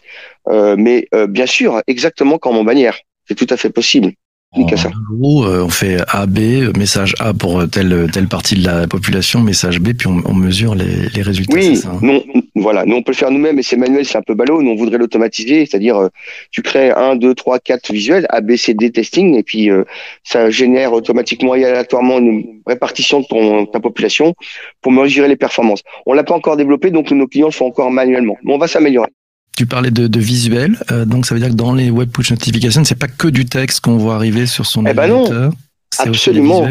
Euh, 0.49 0.77
mais 0.79 1.09
euh, 1.13 1.27
bien 1.27 1.47
sûr, 1.47 1.83
exactement 1.89 2.39
comme 2.39 2.57
en 2.57 2.63
bannière. 2.63 2.97
C'est 3.27 3.35
tout 3.35 3.49
à 3.51 3.57
fait 3.57 3.71
possible. 3.71 4.13
Nickel, 4.57 4.79
gros, 5.13 5.45
euh, 5.45 5.63
on 5.63 5.69
fait 5.69 5.99
A, 6.09 6.27
B, 6.27 6.77
message 6.77 7.15
A 7.21 7.33
pour 7.33 7.71
telle, 7.71 8.09
telle 8.13 8.27
partie 8.27 8.57
de 8.57 8.65
la 8.65 8.89
population, 8.89 9.41
message 9.41 9.79
B, 9.79 9.93
puis 9.97 10.09
on, 10.09 10.21
on 10.25 10.35
mesure 10.35 10.75
les, 10.75 11.09
les 11.15 11.23
résultats. 11.23 11.57
Oui, 11.57 11.77
ça, 11.77 11.91
hein 11.91 12.01
non, 12.03 12.21
voilà. 12.57 12.85
Nous, 12.85 12.97
on 12.97 13.03
peut 13.03 13.13
le 13.13 13.17
faire 13.17 13.31
nous-mêmes 13.31 13.61
et 13.61 13.63
c'est 13.63 13.77
manuel, 13.77 14.05
c'est 14.05 14.19
un 14.19 14.23
peu 14.23 14.35
ballot. 14.35 14.61
Nous, 14.61 14.73
on 14.73 14.75
voudrait 14.75 14.99
l'automatiser, 14.99 15.67
c'est-à-dire, 15.67 15.97
euh, 15.99 16.09
tu 16.51 16.63
crées 16.63 16.91
un, 16.91 17.15
deux, 17.15 17.33
trois, 17.37 17.61
quatre 17.61 17.93
visuels, 17.93 18.27
A, 18.31 18.41
B, 18.41 18.57
C, 18.57 18.75
D 18.75 18.91
testing, 18.91 19.37
et 19.37 19.45
puis 19.45 19.71
euh, 19.71 19.85
ça 20.25 20.51
génère 20.51 20.93
automatiquement 20.93 21.55
et 21.55 21.65
aléatoirement 21.65 22.19
une 22.19 22.61
répartition 22.67 23.21
de 23.21 23.27
ton, 23.27 23.67
ta 23.67 23.79
population 23.79 24.35
pour 24.83 24.91
mesurer 24.91 25.29
les 25.29 25.37
performances. 25.37 25.83
On 26.07 26.13
l'a 26.13 26.25
pas 26.25 26.35
encore 26.35 26.57
développé, 26.57 26.91
donc 26.91 27.13
nos 27.13 27.29
clients 27.29 27.47
le 27.47 27.53
font 27.53 27.67
encore 27.67 27.93
manuellement. 27.93 28.37
Mais 28.43 28.53
on 28.53 28.59
va 28.59 28.67
s'améliorer. 28.67 29.11
Tu 29.57 29.67
parlais 29.67 29.91
de, 29.91 30.07
de 30.07 30.21
visuel, 30.21 30.79
euh, 30.91 31.05
donc 31.05 31.27
ça 31.27 31.35
veut 31.35 31.41
dire 31.41 31.51
que 31.51 31.55
dans 31.55 31.75
les 31.75 31.91
web 31.91 32.11
push 32.11 32.31
notifications, 32.31 32.83
c'est 32.85 32.99
pas 32.99 33.09
que 33.09 33.29
du 33.29 33.45
texte 33.45 33.81
qu'on 33.81 33.99
voit 33.99 34.15
arriver 34.15 34.47
sur 34.47 34.65
son 34.65 34.87
Eh 34.87 34.95
ben 34.95 35.09
non, 35.09 35.51
absolument. 35.99 36.67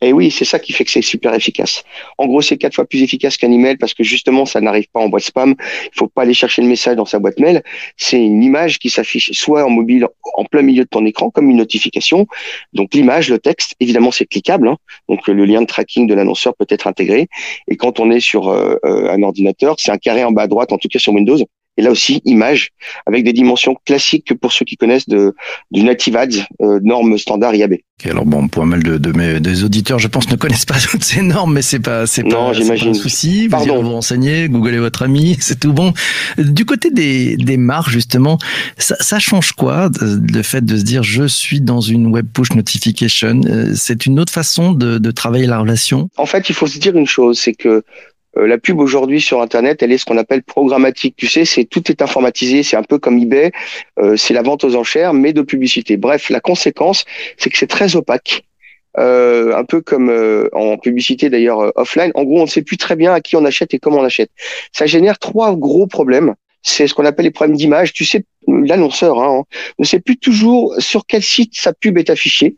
Et 0.00 0.12
oui, 0.12 0.30
c'est 0.30 0.44
ça 0.44 0.60
qui 0.60 0.72
fait 0.72 0.84
que 0.84 0.92
c'est 0.92 1.02
super 1.02 1.34
efficace. 1.34 1.82
En 2.18 2.26
gros, 2.26 2.40
c'est 2.40 2.56
quatre 2.56 2.74
fois 2.76 2.84
plus 2.84 3.02
efficace 3.02 3.36
qu'un 3.36 3.50
email 3.50 3.76
parce 3.76 3.94
que 3.94 4.04
justement, 4.04 4.46
ça 4.46 4.60
n'arrive 4.60 4.86
pas 4.92 5.00
en 5.00 5.08
boîte 5.08 5.24
spam. 5.24 5.56
Il 5.86 5.98
faut 5.98 6.06
pas 6.06 6.22
aller 6.22 6.34
chercher 6.34 6.62
le 6.62 6.68
message 6.68 6.94
dans 6.94 7.04
sa 7.04 7.18
boîte 7.18 7.40
mail. 7.40 7.64
C'est 7.96 8.22
une 8.22 8.44
image 8.44 8.78
qui 8.78 8.90
s'affiche 8.90 9.32
soit 9.32 9.64
en 9.64 9.70
mobile, 9.70 10.06
en 10.36 10.44
plein 10.44 10.62
milieu 10.62 10.84
de 10.84 10.88
ton 10.88 11.04
écran, 11.04 11.30
comme 11.30 11.50
une 11.50 11.56
notification. 11.56 12.28
Donc 12.74 12.94
l'image, 12.94 13.28
le 13.28 13.40
texte, 13.40 13.74
évidemment, 13.80 14.12
c'est 14.12 14.26
cliquable. 14.26 14.68
hein. 14.68 14.76
Donc 15.08 15.26
le 15.26 15.44
lien 15.44 15.62
de 15.62 15.66
tracking 15.66 16.06
de 16.06 16.14
l'annonceur 16.14 16.54
peut 16.56 16.66
être 16.68 16.86
intégré. 16.86 17.26
Et 17.66 17.76
quand 17.76 17.98
on 17.98 18.12
est 18.12 18.20
sur 18.20 18.50
euh, 18.50 18.76
euh, 18.84 19.10
un 19.10 19.20
ordinateur, 19.24 19.74
c'est 19.78 19.90
un 19.90 19.98
carré 19.98 20.22
en 20.22 20.30
bas 20.30 20.42
à 20.42 20.46
droite, 20.46 20.72
en 20.72 20.78
tout 20.78 20.86
cas 20.86 21.00
sur 21.00 21.12
Windows. 21.12 21.38
Et 21.78 21.82
là 21.82 21.90
aussi, 21.90 22.20
image 22.24 22.70
avec 23.06 23.24
des 23.24 23.32
dimensions 23.32 23.76
classiques 23.86 24.34
pour 24.34 24.52
ceux 24.52 24.64
qui 24.64 24.76
connaissent 24.76 25.08
de, 25.08 25.34
du 25.70 25.84
Native 25.84 26.16
Ads, 26.16 26.44
euh, 26.60 26.80
norme 26.82 27.16
standard 27.16 27.54
IAB. 27.54 27.74
Ok, 27.74 28.10
alors 28.10 28.26
bon, 28.26 28.48
pour 28.48 28.66
mal 28.66 28.82
de, 28.82 28.98
de 28.98 29.12
mes 29.12 29.40
des 29.40 29.62
auditeurs, 29.64 29.98
je 30.00 30.08
pense, 30.08 30.28
ne 30.28 30.36
connaissent 30.36 30.66
pas 30.66 30.78
toutes 30.90 31.04
ces 31.04 31.22
normes, 31.22 31.54
mais 31.54 31.62
c'est 31.62 31.78
pas, 31.78 32.06
c'est 32.06 32.24
Non, 32.24 32.52
pas, 32.52 32.58
pas 32.58 32.84
un 32.84 32.94
souci. 32.94 33.44
Vous 33.44 33.50
Pardon. 33.50 33.74
irez 33.74 33.82
vous 33.82 33.92
renseigner, 33.92 34.48
Google 34.48 34.74
est 34.74 34.78
votre 34.78 35.02
ami, 35.02 35.36
c'est 35.40 35.60
tout 35.60 35.72
bon. 35.72 35.92
Du 36.36 36.64
côté 36.64 36.90
des, 36.90 37.36
des 37.36 37.56
marques, 37.56 37.90
justement, 37.90 38.38
ça, 38.76 38.96
ça 39.00 39.18
change 39.20 39.52
quoi, 39.52 39.88
le 40.00 40.42
fait 40.42 40.64
de 40.64 40.76
se 40.76 40.82
dire, 40.82 41.02
je 41.04 41.24
suis 41.28 41.60
dans 41.60 41.80
une 41.80 42.08
web 42.08 42.26
push 42.32 42.52
notification? 42.54 43.40
Euh, 43.46 43.72
C'est 43.76 44.04
une 44.04 44.18
autre 44.18 44.32
façon 44.32 44.72
de, 44.72 44.98
de 44.98 45.10
travailler 45.12 45.46
la 45.46 45.60
relation? 45.60 46.10
En 46.16 46.26
fait, 46.26 46.48
il 46.48 46.54
faut 46.56 46.66
se 46.66 46.78
dire 46.78 46.96
une 46.96 47.06
chose, 47.06 47.38
c'est 47.38 47.54
que 47.54 47.84
la 48.46 48.58
pub 48.58 48.80
aujourd'hui 48.80 49.20
sur 49.20 49.40
Internet, 49.42 49.82
elle 49.82 49.92
est 49.92 49.98
ce 49.98 50.04
qu'on 50.04 50.18
appelle 50.18 50.42
programmatique. 50.42 51.14
Tu 51.16 51.26
sais, 51.26 51.44
c'est 51.44 51.64
tout 51.64 51.90
est 51.90 52.02
informatisé, 52.02 52.62
c'est 52.62 52.76
un 52.76 52.82
peu 52.82 52.98
comme 52.98 53.18
eBay, 53.18 53.52
euh, 53.98 54.16
c'est 54.16 54.34
la 54.34 54.42
vente 54.42 54.64
aux 54.64 54.76
enchères, 54.76 55.12
mais 55.12 55.32
de 55.32 55.42
publicité. 55.42 55.96
Bref, 55.96 56.30
la 56.30 56.40
conséquence, 56.40 57.04
c'est 57.36 57.50
que 57.50 57.58
c'est 57.58 57.66
très 57.66 57.96
opaque. 57.96 58.44
Euh, 58.98 59.54
un 59.54 59.64
peu 59.64 59.80
comme 59.80 60.08
euh, 60.08 60.48
en 60.52 60.76
publicité 60.76 61.30
d'ailleurs 61.30 61.60
euh, 61.60 61.70
offline. 61.76 62.10
En 62.14 62.24
gros, 62.24 62.40
on 62.40 62.44
ne 62.44 62.48
sait 62.48 62.62
plus 62.62 62.78
très 62.78 62.96
bien 62.96 63.12
à 63.12 63.20
qui 63.20 63.36
on 63.36 63.44
achète 63.44 63.72
et 63.74 63.78
comment 63.78 63.98
on 63.98 64.04
achète. 64.04 64.30
Ça 64.72 64.86
génère 64.86 65.18
trois 65.18 65.54
gros 65.54 65.86
problèmes. 65.86 66.34
C'est 66.62 66.88
ce 66.88 66.94
qu'on 66.94 67.04
appelle 67.04 67.26
les 67.26 67.30
problèmes 67.30 67.56
d'image. 67.56 67.92
Tu 67.92 68.04
sais, 68.04 68.24
l'annonceur 68.48 69.20
hein, 69.20 69.44
ne 69.78 69.84
sait 69.84 70.00
plus 70.00 70.16
toujours 70.16 70.74
sur 70.78 71.06
quel 71.06 71.22
site 71.22 71.52
sa 71.54 71.72
pub 71.72 71.96
est 71.98 72.10
affichée. 72.10 72.56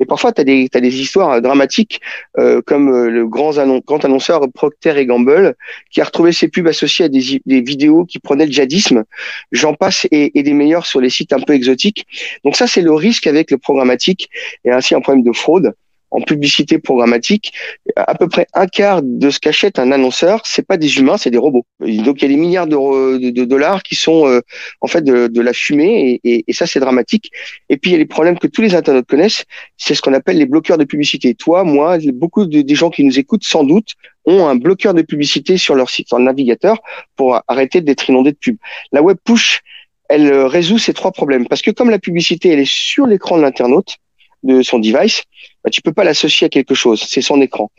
Et 0.00 0.06
parfois, 0.06 0.32
tu 0.32 0.40
as 0.40 0.44
des, 0.44 0.68
des 0.68 1.00
histoires 1.00 1.30
euh, 1.30 1.40
dramatiques 1.40 2.00
euh, 2.38 2.60
comme 2.62 2.88
euh, 2.92 3.10
le 3.10 3.26
grand, 3.26 3.58
annon- 3.58 3.82
grand 3.84 4.04
annonceur 4.04 4.40
Procter 4.52 4.98
et 4.98 5.06
Gamble, 5.06 5.54
qui 5.90 6.00
a 6.00 6.04
retrouvé 6.04 6.32
ses 6.32 6.48
pubs 6.48 6.66
associées 6.66 7.06
à 7.06 7.08
des 7.08 7.60
vidéos 7.60 8.04
qui 8.04 8.18
prenaient 8.18 8.46
le 8.46 8.52
djihadisme. 8.52 9.04
J'en 9.52 9.74
passe 9.74 10.06
et, 10.10 10.38
et 10.38 10.42
des 10.42 10.52
meilleurs 10.52 10.86
sur 10.86 11.00
les 11.00 11.10
sites 11.10 11.32
un 11.32 11.40
peu 11.40 11.54
exotiques. 11.54 12.06
Donc 12.44 12.56
ça, 12.56 12.66
c'est 12.66 12.82
le 12.82 12.92
risque 12.92 13.26
avec 13.26 13.50
le 13.50 13.58
programmatique 13.58 14.28
et 14.64 14.70
ainsi 14.70 14.94
un 14.94 15.00
problème 15.00 15.24
de 15.24 15.32
fraude. 15.32 15.74
En 16.14 16.20
publicité 16.20 16.78
programmatique, 16.78 17.52
à 17.96 18.14
peu 18.14 18.28
près 18.28 18.46
un 18.54 18.66
quart 18.66 19.02
de 19.02 19.30
ce 19.30 19.40
qu'achète 19.40 19.80
un 19.80 19.90
annonceur, 19.90 20.42
c'est 20.44 20.64
pas 20.64 20.76
des 20.76 20.98
humains, 20.98 21.16
c'est 21.16 21.30
des 21.30 21.38
robots. 21.38 21.66
Donc 21.80 22.22
il 22.22 22.22
y 22.22 22.24
a 22.24 22.28
des 22.28 22.36
milliards 22.36 22.68
de, 22.68 23.44
dollars 23.44 23.82
qui 23.82 23.96
sont 23.96 24.28
euh, 24.28 24.40
en 24.80 24.86
fait 24.86 25.02
de, 25.02 25.40
la 25.40 25.52
fumée 25.52 26.20
et, 26.22 26.44
ça 26.52 26.66
c'est 26.66 26.78
dramatique. 26.78 27.30
Et 27.68 27.76
puis 27.76 27.90
il 27.90 27.94
y 27.94 27.96
a 27.96 27.98
les 27.98 28.06
problèmes 28.06 28.38
que 28.38 28.46
tous 28.46 28.62
les 28.62 28.76
internautes 28.76 29.06
connaissent, 29.06 29.44
c'est 29.76 29.96
ce 29.96 30.02
qu'on 30.02 30.14
appelle 30.14 30.38
les 30.38 30.46
bloqueurs 30.46 30.78
de 30.78 30.84
publicité. 30.84 31.34
Toi, 31.34 31.64
moi, 31.64 31.98
beaucoup 32.14 32.46
de, 32.46 32.62
des 32.62 32.74
gens 32.76 32.90
qui 32.90 33.02
nous 33.02 33.18
écoutent 33.18 33.44
sans 33.44 33.64
doute 33.64 33.94
ont 34.24 34.46
un 34.46 34.54
bloqueur 34.54 34.94
de 34.94 35.02
publicité 35.02 35.58
sur 35.58 35.74
leur 35.74 35.90
site, 35.90 36.06
sur 36.06 36.18
le 36.18 36.24
navigateur, 36.24 36.78
pour 37.16 37.40
arrêter 37.48 37.80
d'être 37.80 38.08
inondé 38.08 38.30
de 38.30 38.38
pubs. 38.40 38.56
La 38.92 39.02
web 39.02 39.16
push, 39.24 39.62
elle 40.08 40.32
euh, 40.32 40.46
résout 40.46 40.78
ces 40.78 40.94
trois 40.94 41.10
problèmes 41.10 41.48
parce 41.48 41.60
que 41.60 41.72
comme 41.72 41.90
la 41.90 41.98
publicité 41.98 42.50
elle 42.50 42.60
est 42.60 42.70
sur 42.70 43.06
l'écran 43.06 43.36
de 43.36 43.42
l'internaute, 43.42 43.96
de 44.44 44.62
son 44.62 44.78
device, 44.78 45.24
bah, 45.64 45.70
tu 45.70 45.80
peux 45.80 45.92
pas 45.92 46.04
l'associer 46.04 46.46
à 46.46 46.48
quelque 46.50 46.74
chose. 46.74 47.02
C'est 47.08 47.22
son 47.22 47.40
écran. 47.40 47.70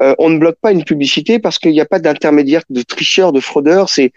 Euh, 0.00 0.14
on 0.18 0.30
ne 0.30 0.38
bloque 0.38 0.58
pas 0.60 0.70
une 0.70 0.84
publicité 0.84 1.40
parce 1.40 1.58
qu'il 1.58 1.72
n'y 1.72 1.80
a 1.80 1.86
pas 1.86 1.98
d'intermédiaire, 1.98 2.62
de 2.70 2.82
tricheur, 2.82 3.32
de 3.32 3.40
fraudeur. 3.40 3.88
C'est 3.88 4.12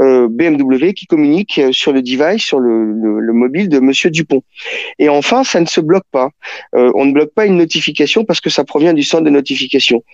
euh, 0.00 0.28
BMW 0.28 0.92
qui 0.92 1.06
communique 1.06 1.58
euh, 1.58 1.72
sur 1.72 1.92
le 1.92 2.02
device, 2.02 2.42
sur 2.42 2.60
le, 2.60 2.84
le, 2.84 3.32
mobile 3.32 3.68
de 3.68 3.80
Monsieur 3.80 4.10
Dupont. 4.10 4.42
Et 5.00 5.08
enfin, 5.08 5.42
ça 5.42 5.60
ne 5.60 5.66
se 5.66 5.80
bloque 5.80 6.06
pas. 6.12 6.30
Euh, 6.76 6.92
on 6.94 7.04
ne 7.04 7.12
bloque 7.12 7.34
pas 7.34 7.46
une 7.46 7.56
notification 7.56 8.24
parce 8.24 8.40
que 8.40 8.50
ça 8.50 8.64
provient 8.64 8.92
du 8.92 9.02
centre 9.02 9.24
de 9.24 9.30
notification. 9.30 10.04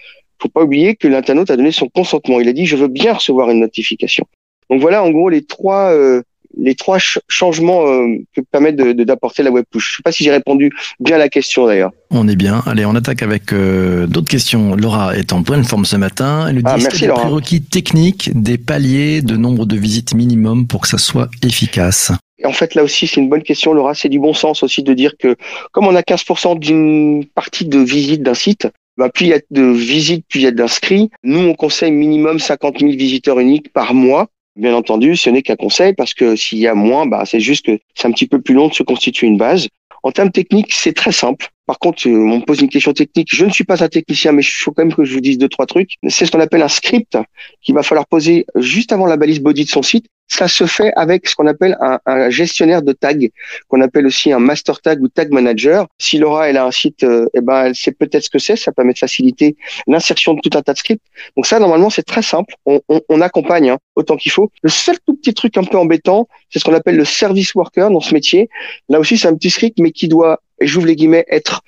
Faut 0.41 0.49
pas 0.49 0.63
oublier 0.63 0.97
que 0.97 1.07
l'internaute 1.07 1.51
a 1.51 1.57
donné 1.57 1.71
son 1.71 1.89
consentement. 1.89 2.41
Il 2.41 2.49
a 2.49 2.53
dit 2.53 2.65
je 2.65 2.77
veux 2.77 2.89
bien 2.89 3.13
recevoir 3.13 3.51
une 3.51 3.61
notification. 3.61 4.25
Donc 4.71 4.81
voilà, 4.81 5.05
en 5.05 5.11
gros, 5.11 5.29
les 5.29 5.45
trois 5.45 5.93
euh, 5.93 6.23
les 6.57 6.75
trois 6.75 6.99
changements 7.29 7.87
euh, 7.87 8.07
que 8.35 8.41
permettent 8.41 8.77
d'apporter 8.77 9.43
la 9.43 9.51
web 9.51 9.65
push. 9.71 9.85
Je 9.85 9.93
ne 9.93 9.97
sais 9.97 10.03
pas 10.03 10.13
si 10.13 10.25
j'ai 10.25 10.31
répondu 10.31 10.71
bien 11.01 11.17
à 11.17 11.19
la 11.19 11.29
question 11.29 11.67
d'ailleurs. 11.67 11.93
On 12.11 12.29
est 12.29 12.37
bien. 12.37 12.63
Allez, 12.67 12.85
on 12.87 12.95
attaque 12.95 13.23
avec 13.23 13.53
euh, 13.53 14.07
d'autres 14.07 14.29
questions. 14.29 14.75
Laura 14.77 15.17
est 15.17 15.33
en 15.33 15.43
pleine 15.43 15.65
forme 15.65 15.85
ce 15.85 15.97
matin. 15.97 16.47
Elle 16.49 16.57
nous 16.57 16.63
dit 16.63 16.69
ah, 16.71 16.77
merci, 16.81 17.03
des 17.03 17.09
prérequis 17.09 17.63
techniques, 17.63 18.31
des 18.35 18.59
paliers, 18.59 19.23
de 19.23 19.37
nombre 19.37 19.67
de 19.67 19.77
visites 19.77 20.15
minimum 20.15 20.67
pour 20.67 20.83
que 20.83 20.89
ça 20.89 20.99
soit 20.99 21.29
efficace? 21.43 22.13
en 22.45 22.53
fait, 22.53 22.75
là 22.75 22.83
aussi, 22.83 23.07
c'est 23.07 23.21
une 23.21 23.31
bonne 23.31 23.43
question, 23.43 23.73
Laura. 23.73 23.95
C'est 23.95 24.09
du 24.09 24.19
bon 24.19 24.35
sens 24.35 24.63
aussi 24.63 24.83
de 24.83 24.93
dire 24.93 25.17
que 25.19 25.37
comme 25.73 25.87
on 25.87 25.95
a 25.95 26.03
15% 26.03 26.59
d'une 26.59 27.25
partie 27.35 27.65
de 27.65 27.79
visite 27.79 28.23
d'un 28.23 28.35
site, 28.35 28.69
bah, 28.97 29.09
plus 29.09 29.27
il 29.27 29.29
y 29.31 29.35
a 29.35 29.41
de 29.51 29.63
visites, 29.63 30.27
plus 30.29 30.41
il 30.41 30.43
y 30.45 30.47
a 30.47 30.51
d'inscrits. 30.51 31.11
Nous, 31.23 31.39
on 31.39 31.55
conseille 31.55 31.91
minimum 31.91 32.39
50 32.39 32.81
000 32.81 32.93
visiteurs 32.93 33.41
uniques 33.41 33.73
par 33.73 33.95
mois 33.95 34.29
Bien 34.57 34.75
entendu, 34.75 35.17
ce 35.17 35.31
n'est 35.31 35.43
qu'un 35.43 35.57
conseil 35.57 35.95
parce 35.95 36.15
que 36.15 36.37
s'il 36.37 36.59
y 36.59 36.69
a 36.69 36.75
moins, 36.75 37.07
bah, 37.07 37.25
c'est 37.27 37.41
juste 37.41 37.67
que 37.67 37.79
c'est 37.95 38.07
un 38.07 38.13
petit 38.13 38.29
peu 38.29 38.41
plus 38.41 38.55
long 38.55 38.69
de 38.69 38.75
se 38.75 38.85
constituer 38.85 39.27
une 39.27 39.37
base. 39.37 39.69
En 40.05 40.13
termes 40.13 40.31
techniques, 40.31 40.73
c'est 40.73 40.93
très 40.93 41.13
simple. 41.13 41.49
Par 41.67 41.79
contre, 41.79 42.07
euh, 42.07 42.13
on 42.13 42.39
me 42.39 42.45
pose 42.45 42.61
une 42.61 42.69
question 42.69 42.93
technique. 42.93 43.29
Je 43.35 43.47
ne 43.47 43.51
suis 43.51 43.65
pas 43.65 43.83
un 43.83 43.89
technicien, 43.89 44.33
mais 44.33 44.43
il 44.43 44.45
faut 44.45 44.71
quand 44.71 44.85
même 44.85 44.95
que 44.95 45.05
je 45.05 45.15
vous 45.15 45.21
dise 45.21 45.39
deux, 45.39 45.49
trois 45.49 45.67
trucs. 45.67 45.93
C'est 46.09 46.27
ce 46.27 46.31
qu'on 46.31 46.41
appelle 46.41 46.63
un 46.63 46.69
script 46.69 47.19
qu'il 47.63 47.75
va 47.75 47.83
falloir 47.83 48.07
poser 48.07 48.45
juste 48.57 48.93
avant 48.93 49.07
la 49.07 49.17
balise 49.17 49.41
body 49.41 49.65
de 49.65 49.71
son 49.71 49.83
site. 49.83 50.07
Ça 50.29 50.49
se 50.49 50.67
fait 50.67 50.93
avec 50.97 51.29
ce 51.29 51.37
qu'on 51.37 51.47
appelle 51.47 51.77
un, 51.81 52.31
gestionnaire 52.31 52.83
de 52.83 52.93
tag, 52.93 53.31
qu'on 53.69 53.81
appelle 53.83 54.07
aussi 54.07 54.33
un 54.33 54.39
master 54.39 54.81
tag 54.81 55.03
ou 55.03 55.09
tag 55.09 55.31
manager. 55.31 55.87
Si 55.99 56.19
Laura 56.19 56.49
elle 56.49 56.57
a 56.57 56.65
un 56.65 56.71
site, 56.71 57.05
euh, 57.05 57.29
eh 57.35 57.41
ben 57.41 57.67
elle 57.67 57.75
sait 57.75 57.93
peut-être 57.93 58.25
ce 58.25 58.31
que 58.31 58.39
c'est. 58.39 58.57
Ça 58.57 58.73
permet 58.73 58.95
de 58.95 58.99
faciliter 58.99 59.57
l'insertion 59.87 60.35
de 60.35 60.41
tout 60.41 60.57
un 60.57 60.63
tas 60.63 60.73
de 60.73 60.79
scripts. 60.79 61.05
Donc 61.37 61.47
ça, 61.47 61.59
normalement, 61.59 61.91
c'est 61.91 62.03
très 62.03 62.23
simple. 62.23 62.55
On, 62.65 63.21
accompagne 63.21 63.71
hein, 63.71 63.79
autant 63.97 64.17
qu'il 64.17 64.33
faut. 64.33 64.51
Le 64.63 64.71
seul 64.71 64.97
tout 65.07 65.15
petit 65.15 65.35
truc 65.35 65.57
un 65.57 65.65
peu 65.65 65.79
embêtant, 65.79 66.27
c'est 66.51 66.59
ce 66.59 66.65
qu'on 66.65 66.75
appelle 66.75 66.97
le 66.97 67.05
service 67.05 67.55
worker 67.55 67.91
dans 67.91 68.01
ce 68.01 68.13
métier. 68.13 68.49
Là 68.89 68.99
aussi, 68.99 69.17
c'est 69.17 69.29
un 69.29 69.35
petit 69.35 69.51
script, 69.51 69.79
mais 69.79 69.93
qui 69.93 70.09
doit 70.09 70.41
et 70.61 70.67
j'ouvre 70.67 70.87
les 70.87 70.97
guillemets, 70.97 71.25
être 71.29 71.63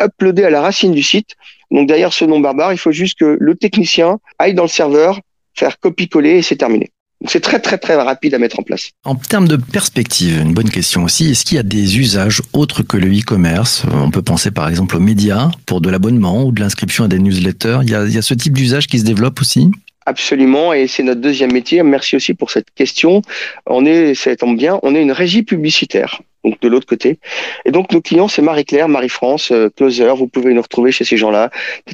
uploadé 0.00 0.44
à 0.44 0.50
la 0.50 0.60
racine 0.60 0.92
du 0.92 1.02
site. 1.02 1.34
Donc 1.70 1.88
derrière 1.88 2.12
ce 2.12 2.24
nom 2.24 2.40
barbare, 2.40 2.72
il 2.72 2.78
faut 2.78 2.92
juste 2.92 3.18
que 3.18 3.36
le 3.38 3.54
technicien 3.54 4.18
aille 4.38 4.54
dans 4.54 4.62
le 4.62 4.68
serveur, 4.68 5.20
faire 5.54 5.78
copier-coller 5.78 6.38
et 6.38 6.42
c'est 6.42 6.56
terminé. 6.56 6.90
C'est 7.26 7.40
très 7.40 7.58
très 7.58 7.78
très 7.78 7.96
rapide 7.96 8.34
à 8.34 8.38
mettre 8.38 8.60
en 8.60 8.62
place. 8.62 8.90
En 9.04 9.16
termes 9.16 9.48
de 9.48 9.56
perspective, 9.56 10.40
une 10.40 10.54
bonne 10.54 10.70
question 10.70 11.02
aussi, 11.02 11.30
est-ce 11.30 11.44
qu'il 11.44 11.56
y 11.56 11.60
a 11.60 11.64
des 11.64 11.98
usages 11.98 12.42
autres 12.52 12.82
que 12.82 12.96
le 12.96 13.08
e-commerce? 13.08 13.84
On 13.92 14.10
peut 14.10 14.22
penser 14.22 14.50
par 14.50 14.68
exemple 14.68 14.96
aux 14.96 15.00
médias 15.00 15.50
pour 15.66 15.80
de 15.80 15.90
l'abonnement 15.90 16.44
ou 16.44 16.52
de 16.52 16.60
l'inscription 16.60 17.04
à 17.04 17.08
des 17.08 17.18
newsletters. 17.18 17.80
Il 17.82 17.90
y 17.90 17.94
a, 17.94 18.04
il 18.04 18.14
y 18.14 18.18
a 18.18 18.22
ce 18.22 18.34
type 18.34 18.52
d'usage 18.52 18.86
qui 18.86 18.98
se 19.00 19.04
développe 19.04 19.40
aussi? 19.40 19.70
Absolument, 20.06 20.72
et 20.72 20.86
c'est 20.86 21.02
notre 21.02 21.20
deuxième 21.20 21.52
métier. 21.52 21.82
Merci 21.82 22.16
aussi 22.16 22.34
pour 22.34 22.50
cette 22.50 22.70
question. 22.74 23.20
On 23.66 23.84
est, 23.84 24.14
ça 24.14 24.34
tombe 24.36 24.56
bien, 24.56 24.78
on 24.82 24.94
est 24.94 25.02
une 25.02 25.12
régie 25.12 25.42
publicitaire 25.42 26.20
donc 26.44 26.60
de 26.60 26.68
l'autre 26.68 26.86
côté. 26.86 27.18
Et 27.64 27.72
donc 27.72 27.92
nos 27.92 28.00
clients, 28.00 28.28
c'est 28.28 28.42
Marie-Claire, 28.42 28.88
Marie-France, 28.88 29.50
euh, 29.50 29.70
Closer, 29.76 30.12
vous 30.16 30.28
pouvez 30.28 30.54
nous 30.54 30.62
retrouver 30.62 30.92
chez 30.92 31.04
ces 31.04 31.16
gens-là, 31.16 31.50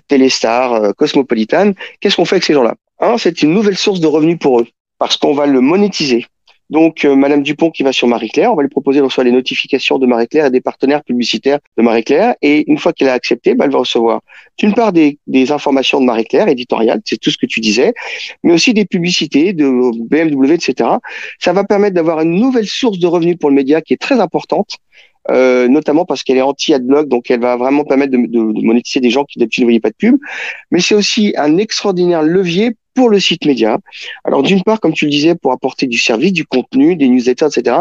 Téléstar, 0.06 0.74
euh, 0.74 0.92
Cosmopolitan. 0.92 1.72
Qu'est-ce 2.00 2.16
qu'on 2.16 2.24
fait 2.24 2.36
avec 2.36 2.44
ces 2.44 2.54
gens-là? 2.54 2.74
Un, 3.00 3.18
c'est 3.18 3.42
une 3.42 3.52
nouvelle 3.52 3.76
source 3.76 4.00
de 4.00 4.06
revenus 4.06 4.38
pour 4.38 4.60
eux, 4.60 4.66
parce 5.04 5.18
qu'on 5.18 5.34
va 5.34 5.44
le 5.44 5.60
monétiser. 5.60 6.24
Donc, 6.70 7.04
euh, 7.04 7.14
Madame 7.14 7.42
Dupont 7.42 7.70
qui 7.70 7.82
va 7.82 7.92
sur 7.92 8.08
Marie-Claire, 8.08 8.50
on 8.50 8.56
va 8.56 8.62
lui 8.62 8.70
proposer 8.70 9.00
de 9.00 9.04
recevoir 9.04 9.26
les 9.26 9.32
notifications 9.32 9.98
de 9.98 10.06
Marie-Claire 10.06 10.46
et 10.46 10.50
des 10.50 10.62
partenaires 10.62 11.04
publicitaires 11.04 11.58
de 11.76 11.82
Marie-Claire. 11.82 12.36
Et 12.40 12.64
une 12.70 12.78
fois 12.78 12.94
qu'elle 12.94 13.10
a 13.10 13.12
accepté, 13.12 13.54
bah, 13.54 13.66
elle 13.66 13.70
va 13.70 13.80
recevoir 13.80 14.22
d'une 14.56 14.72
part 14.72 14.94
des, 14.94 15.18
des 15.26 15.52
informations 15.52 16.00
de 16.00 16.06
Marie-Claire, 16.06 16.48
éditoriales, 16.48 17.02
c'est 17.04 17.18
tout 17.18 17.30
ce 17.30 17.36
que 17.36 17.44
tu 17.44 17.60
disais, 17.60 17.92
mais 18.44 18.54
aussi 18.54 18.72
des 18.72 18.86
publicités 18.86 19.52
de 19.52 19.68
BMW, 20.08 20.54
etc. 20.54 20.88
Ça 21.38 21.52
va 21.52 21.64
permettre 21.64 21.96
d'avoir 21.96 22.22
une 22.22 22.40
nouvelle 22.40 22.66
source 22.66 22.98
de 22.98 23.06
revenus 23.06 23.36
pour 23.38 23.50
le 23.50 23.56
média 23.56 23.82
qui 23.82 23.92
est 23.92 24.00
très 24.00 24.20
importante. 24.20 24.78
Euh, 25.30 25.68
notamment 25.68 26.06
parce 26.06 26.22
qu'elle 26.22 26.36
est 26.38 26.42
anti-adblock, 26.42 27.08
donc 27.08 27.30
elle 27.30 27.40
va 27.40 27.56
vraiment 27.56 27.84
permettre 27.84 28.12
de, 28.12 28.18
de, 28.18 28.52
de 28.52 28.62
monétiser 28.62 29.00
des 29.00 29.10
gens 29.10 29.24
qui 29.24 29.38
d'habitude 29.38 29.62
ne 29.62 29.66
voyaient 29.66 29.80
pas 29.80 29.90
de 29.90 29.96
pub. 29.96 30.16
Mais 30.70 30.80
c'est 30.80 30.94
aussi 30.94 31.34
un 31.36 31.58
extraordinaire 31.58 32.22
levier 32.22 32.76
pour 32.94 33.10
le 33.10 33.20
site 33.20 33.44
média. 33.44 33.78
Alors 34.24 34.42
d'une 34.42 34.62
part, 34.62 34.80
comme 34.80 34.92
tu 34.92 35.04
le 35.06 35.10
disais, 35.10 35.34
pour 35.34 35.52
apporter 35.52 35.86
du 35.86 35.98
service, 35.98 36.32
du 36.32 36.46
contenu, 36.46 36.96
des 36.96 37.08
newsletters, 37.08 37.46
etc. 37.46 37.78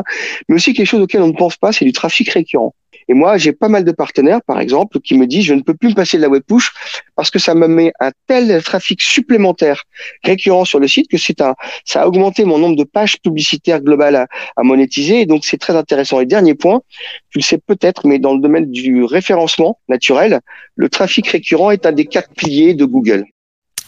Mais 0.49 0.55
aussi 0.55 0.73
quelque 0.73 0.87
chose 0.87 1.01
auquel 1.01 1.21
on 1.21 1.27
ne 1.27 1.33
pense 1.33 1.57
pas, 1.57 1.71
c'est 1.71 1.85
du 1.85 1.93
trafic 1.93 2.29
récurrent. 2.29 2.73
Et 3.07 3.13
moi, 3.13 3.37
j'ai 3.37 3.51
pas 3.51 3.69
mal 3.69 3.83
de 3.83 3.91
partenaires, 3.91 4.41
par 4.41 4.59
exemple, 4.59 4.99
qui 4.99 5.17
me 5.17 5.27
disent 5.27 5.45
je 5.45 5.53
ne 5.53 5.61
peux 5.61 5.73
plus 5.73 5.89
me 5.89 5.93
passer 5.93 6.17
de 6.17 6.21
la 6.21 6.29
web 6.29 6.43
push 6.47 6.71
parce 7.15 7.29
que 7.29 7.39
ça 7.39 7.53
me 7.53 7.67
met 7.67 7.91
un 7.99 8.11
tel 8.27 8.61
trafic 8.63 9.01
supplémentaire 9.01 9.83
récurrent 10.23 10.65
sur 10.65 10.79
le 10.79 10.87
site 10.87 11.09
que 11.09 11.17
c'est 11.17 11.41
un, 11.41 11.55
ça 11.85 12.03
a 12.03 12.07
augmenté 12.07 12.45
mon 12.45 12.57
nombre 12.57 12.75
de 12.75 12.83
pages 12.83 13.19
publicitaires 13.21 13.81
globales 13.81 14.15
à, 14.15 14.27
à 14.55 14.63
monétiser. 14.63 15.21
Et 15.21 15.25
donc, 15.25 15.45
c'est 15.45 15.57
très 15.57 15.75
intéressant. 15.75 16.19
Et 16.19 16.25
dernier 16.25 16.55
point, 16.55 16.81
tu 17.29 17.39
le 17.39 17.43
sais 17.43 17.57
peut-être, 17.57 18.07
mais 18.07 18.19
dans 18.19 18.33
le 18.33 18.39
domaine 18.39 18.71
du 18.71 19.03
référencement 19.03 19.79
naturel, 19.89 20.39
le 20.75 20.89
trafic 20.89 21.27
récurrent 21.27 21.71
est 21.71 21.85
un 21.85 21.91
des 21.91 22.05
quatre 22.05 22.31
piliers 22.33 22.73
de 22.73 22.85
Google. 22.85 23.25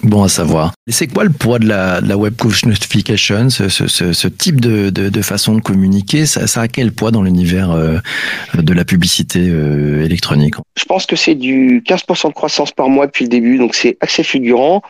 Bon 0.04 0.24
à 0.24 0.30
savoir. 0.30 0.74
Et 0.88 0.92
c'est 0.92 1.08
quoi 1.08 1.24
le 1.24 1.32
poids 1.32 1.58
de 1.58 1.68
la, 1.68 2.02
la 2.02 2.18
web 2.18 2.34
push 2.36 2.66
notification, 2.66 3.50
ce, 3.50 3.70
ce, 3.70 3.88
ce, 3.88 4.28
type 4.28 4.60
de, 4.60 4.90
de, 4.90 5.10
de, 5.10 5.22
façon 5.22 5.56
de 5.56 5.62
communiquer 5.62 6.26
ça, 6.26 6.48
ça, 6.48 6.62
a 6.62 6.68
quel 6.68 6.92
poids 6.92 7.12
dans 7.12 7.24
l'univers 7.24 7.72
euh, 7.72 7.98
de 8.54 8.74
la 8.74 8.86
publicité 8.86 9.40
euh, 9.50 10.04
électronique? 10.04 10.56
Je 10.78 10.86
pense 10.86 11.06
que 11.06 11.16
c'est 11.16 11.36
du 11.36 11.82
15% 11.88 12.28
de 12.28 12.34
croissance 12.34 12.72
par 12.72 12.90
mois 12.90 13.08
depuis 13.08 13.26
le 13.26 13.30
début, 13.30 13.58
donc 13.58 13.74
c'est 13.74 13.98
assez 14.02 14.24
fulgurant. 14.24 14.82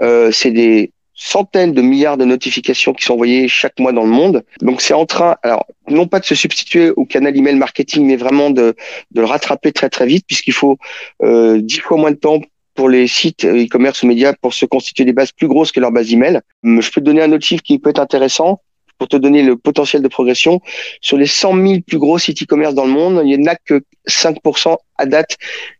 Euh, 0.00 0.30
c'est 0.32 0.50
des 0.50 0.90
centaines 1.14 1.72
de 1.72 1.80
milliards 1.80 2.16
de 2.16 2.24
notifications 2.24 2.92
qui 2.92 3.04
sont 3.04 3.14
envoyées 3.14 3.48
chaque 3.48 3.78
mois 3.78 3.92
dans 3.92 4.02
le 4.02 4.10
monde. 4.10 4.44
Donc 4.60 4.80
c'est 4.80 4.94
en 4.94 5.06
train, 5.06 5.36
alors 5.42 5.66
non 5.88 6.06
pas 6.06 6.18
de 6.18 6.24
se 6.24 6.34
substituer 6.34 6.90
au 6.90 7.04
canal 7.04 7.36
email 7.36 7.54
marketing, 7.54 8.04
mais 8.06 8.16
vraiment 8.16 8.50
de, 8.50 8.74
de 9.12 9.20
le 9.20 9.24
rattraper 9.24 9.72
très 9.72 9.88
très 9.88 10.06
vite, 10.06 10.24
puisqu'il 10.26 10.52
faut 10.52 10.76
euh, 11.22 11.60
dix 11.60 11.78
fois 11.78 11.96
moins 11.96 12.10
de 12.10 12.16
temps 12.16 12.40
pour 12.74 12.88
les 12.88 13.06
sites 13.06 13.44
e-commerce 13.44 14.02
ou 14.02 14.06
médias 14.06 14.32
pour 14.40 14.54
se 14.54 14.66
constituer 14.66 15.04
des 15.04 15.12
bases 15.12 15.32
plus 15.32 15.48
grosses 15.48 15.72
que 15.72 15.80
leur 15.80 15.92
base 15.92 16.12
email. 16.12 16.40
Hum, 16.64 16.80
je 16.80 16.90
peux 16.90 17.00
te 17.00 17.06
donner 17.06 17.22
un 17.22 17.32
autre 17.32 17.44
chiffre 17.44 17.62
qui 17.62 17.78
peut 17.78 17.90
être 17.90 18.00
intéressant 18.00 18.60
pour 18.98 19.08
te 19.08 19.16
donner 19.16 19.42
le 19.42 19.56
potentiel 19.56 20.02
de 20.02 20.08
progression. 20.08 20.60
Sur 21.00 21.16
les 21.16 21.26
100 21.26 21.54
000 21.54 21.80
plus 21.86 21.98
gros 21.98 22.18
sites 22.18 22.42
e-commerce 22.42 22.74
dans 22.74 22.86
le 22.86 22.92
monde, 22.92 23.22
il 23.24 23.38
n'y 23.38 23.48
en 23.48 23.52
a 23.52 23.56
que 23.56 23.82
5% 24.08 24.76
à 24.98 25.06
date 25.06 25.36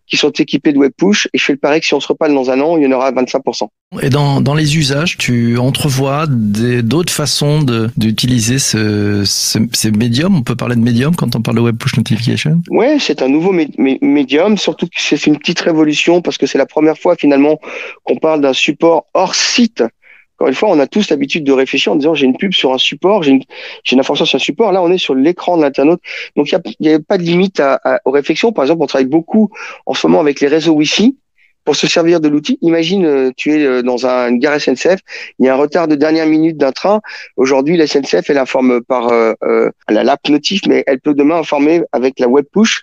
qui 0.06 0.16
sont 0.16 0.30
équipés 0.30 0.72
de 0.72 0.78
web 0.78 0.92
push. 0.96 1.28
Et 1.32 1.38
je 1.38 1.44
fais 1.44 1.52
le 1.52 1.58
pari 1.58 1.80
que 1.80 1.86
si 1.86 1.94
on 1.94 2.00
se 2.00 2.08
reparle 2.08 2.34
dans 2.34 2.50
un 2.50 2.60
an, 2.60 2.76
il 2.76 2.84
y 2.84 2.86
en 2.86 2.92
aura 2.92 3.10
25%. 3.12 3.68
Et 4.02 4.10
dans, 4.10 4.40
dans 4.40 4.54
les 4.54 4.76
usages, 4.76 5.16
tu 5.16 5.56
entrevois 5.56 6.26
d'autres 6.28 7.12
façons 7.12 7.62
d'utiliser 7.96 8.58
ce, 8.58 9.22
ce, 9.24 9.58
ces 9.72 9.90
médiums? 9.90 10.36
On 10.36 10.42
peut 10.42 10.56
parler 10.56 10.76
de 10.76 10.80
médium 10.80 11.14
quand 11.14 11.36
on 11.36 11.42
parle 11.42 11.56
de 11.56 11.62
web 11.62 11.76
push 11.76 11.96
notification? 11.96 12.60
Ouais, 12.68 12.98
c'est 12.98 13.22
un 13.22 13.28
nouveau 13.28 13.52
médium, 13.52 14.58
surtout 14.58 14.86
que 14.86 14.96
c'est 14.96 15.26
une 15.26 15.38
petite 15.38 15.60
révolution 15.60 16.22
parce 16.22 16.38
que 16.38 16.46
c'est 16.46 16.58
la 16.58 16.66
première 16.66 16.98
fois 16.98 17.16
finalement 17.16 17.58
qu'on 18.02 18.16
parle 18.16 18.40
d'un 18.40 18.52
support 18.52 19.06
hors 19.14 19.34
site 19.34 19.82
encore 20.36 20.48
une 20.48 20.54
fois, 20.54 20.70
on 20.70 20.78
a 20.80 20.86
tous 20.86 21.10
l'habitude 21.10 21.44
de 21.44 21.52
réfléchir 21.52 21.92
en 21.92 21.96
disant 21.96 22.14
j'ai 22.14 22.26
une 22.26 22.36
pub 22.36 22.52
sur 22.52 22.72
un 22.72 22.78
support, 22.78 23.22
j'ai 23.22 23.32
une, 23.32 23.42
une, 23.90 24.00
information 24.00 24.24
sur 24.24 24.36
un 24.36 24.40
support. 24.40 24.72
Là, 24.72 24.82
on 24.82 24.90
est 24.90 24.98
sur 24.98 25.14
l'écran 25.14 25.56
de 25.56 25.62
l'internaute. 25.62 26.00
Donc, 26.36 26.50
il 26.50 26.60
n'y 26.80 26.92
a, 26.92 26.98
pas 26.98 27.18
de 27.18 27.22
limite 27.22 27.60
à, 27.60 27.80
à, 27.84 28.00
aux 28.04 28.10
réflexions. 28.10 28.52
Par 28.52 28.64
exemple, 28.64 28.82
on 28.82 28.86
travaille 28.86 29.06
beaucoup 29.06 29.50
en 29.86 29.94
ce 29.94 30.06
moment 30.06 30.20
avec 30.20 30.40
les 30.40 30.48
réseaux 30.48 30.72
Wi-Fi 30.72 31.16
pour 31.64 31.76
se 31.76 31.86
servir 31.86 32.20
de 32.20 32.28
l'outil. 32.28 32.58
Imagine, 32.60 33.06
euh, 33.06 33.30
tu 33.36 33.52
es 33.52 33.64
euh, 33.64 33.82
dans 33.82 34.06
un, 34.06 34.28
une 34.28 34.38
gare 34.38 34.60
SNCF, 34.60 35.00
il 35.38 35.46
y 35.46 35.48
a 35.48 35.54
un 35.54 35.56
retard 35.56 35.88
de 35.88 35.94
dernière 35.94 36.26
minute 36.26 36.56
d'un 36.56 36.72
train. 36.72 37.00
Aujourd'hui, 37.36 37.76
la 37.76 37.86
SNCF, 37.86 38.28
elle 38.28 38.38
informe 38.38 38.82
par 38.82 39.08
euh, 39.08 39.34
la 39.88 40.04
lap 40.04 40.28
notif, 40.28 40.62
mais 40.66 40.84
elle 40.86 41.00
peut 41.00 41.14
demain 41.14 41.36
informer 41.36 41.82
avec 41.92 42.20
la 42.20 42.28
web 42.28 42.44
push 42.52 42.82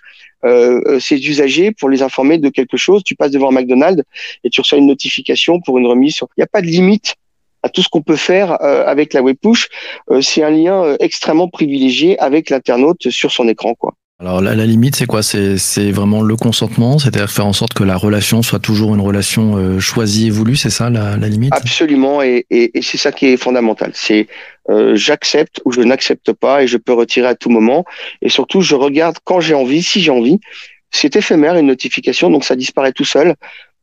ses 0.98 1.24
usagers 1.28 1.70
pour 1.70 1.88
les 1.88 2.02
informer 2.02 2.36
de 2.36 2.48
quelque 2.48 2.76
chose. 2.76 3.04
Tu 3.04 3.14
passes 3.14 3.30
devant 3.30 3.52
McDonald's 3.52 4.02
et 4.42 4.50
tu 4.50 4.60
reçois 4.60 4.78
une 4.78 4.88
notification 4.88 5.60
pour 5.60 5.78
une 5.78 5.86
remise. 5.86 6.16
Il 6.20 6.26
n'y 6.38 6.42
a 6.42 6.48
pas 6.48 6.62
de 6.62 6.66
limite 6.66 7.14
à 7.62 7.68
tout 7.68 7.82
ce 7.82 7.88
qu'on 7.88 8.02
peut 8.02 8.16
faire 8.16 8.62
euh, 8.62 8.84
avec 8.86 9.14
la 9.14 9.22
web 9.22 9.36
push. 9.40 9.68
Euh, 10.10 10.20
c'est 10.20 10.42
un 10.42 10.50
lien 10.50 10.84
euh, 10.84 10.96
extrêmement 11.00 11.48
privilégié 11.48 12.18
avec 12.18 12.50
l'internaute 12.50 13.10
sur 13.10 13.30
son 13.30 13.48
écran, 13.48 13.74
quoi. 13.74 13.94
Alors 14.20 14.40
la, 14.40 14.54
la 14.54 14.66
limite, 14.66 14.94
c'est 14.94 15.06
quoi? 15.06 15.22
C'est 15.24 15.58
c'est 15.58 15.90
vraiment 15.90 16.22
le 16.22 16.36
consentement, 16.36 16.96
c'est-à-dire 17.00 17.28
faire 17.28 17.46
en 17.46 17.52
sorte 17.52 17.74
que 17.74 17.82
la 17.82 17.96
relation 17.96 18.40
soit 18.42 18.60
toujours 18.60 18.94
une 18.94 19.00
relation 19.00 19.56
euh, 19.56 19.80
choisie 19.80 20.28
et 20.28 20.30
voulue, 20.30 20.54
c'est 20.54 20.70
ça 20.70 20.90
la, 20.90 21.16
la 21.16 21.28
limite? 21.28 21.52
Absolument, 21.52 22.22
et, 22.22 22.46
et, 22.48 22.78
et 22.78 22.82
c'est 22.82 22.98
ça 22.98 23.10
qui 23.10 23.26
est 23.26 23.36
fondamental. 23.36 23.90
C'est 23.94 24.28
euh, 24.70 24.94
j'accepte 24.94 25.60
ou 25.64 25.72
je 25.72 25.80
n'accepte 25.80 26.32
pas 26.34 26.62
et 26.62 26.68
je 26.68 26.76
peux 26.76 26.92
retirer 26.92 27.26
à 27.26 27.34
tout 27.34 27.50
moment. 27.50 27.84
Et 28.20 28.28
surtout, 28.28 28.60
je 28.60 28.76
regarde 28.76 29.16
quand 29.24 29.40
j'ai 29.40 29.54
envie, 29.54 29.82
si 29.82 30.00
j'ai 30.00 30.12
envie. 30.12 30.38
C'est 30.92 31.16
éphémère 31.16 31.56
une 31.56 31.66
notification, 31.66 32.30
donc 32.30 32.44
ça 32.44 32.54
disparaît 32.54 32.92
tout 32.92 33.06
seul. 33.06 33.34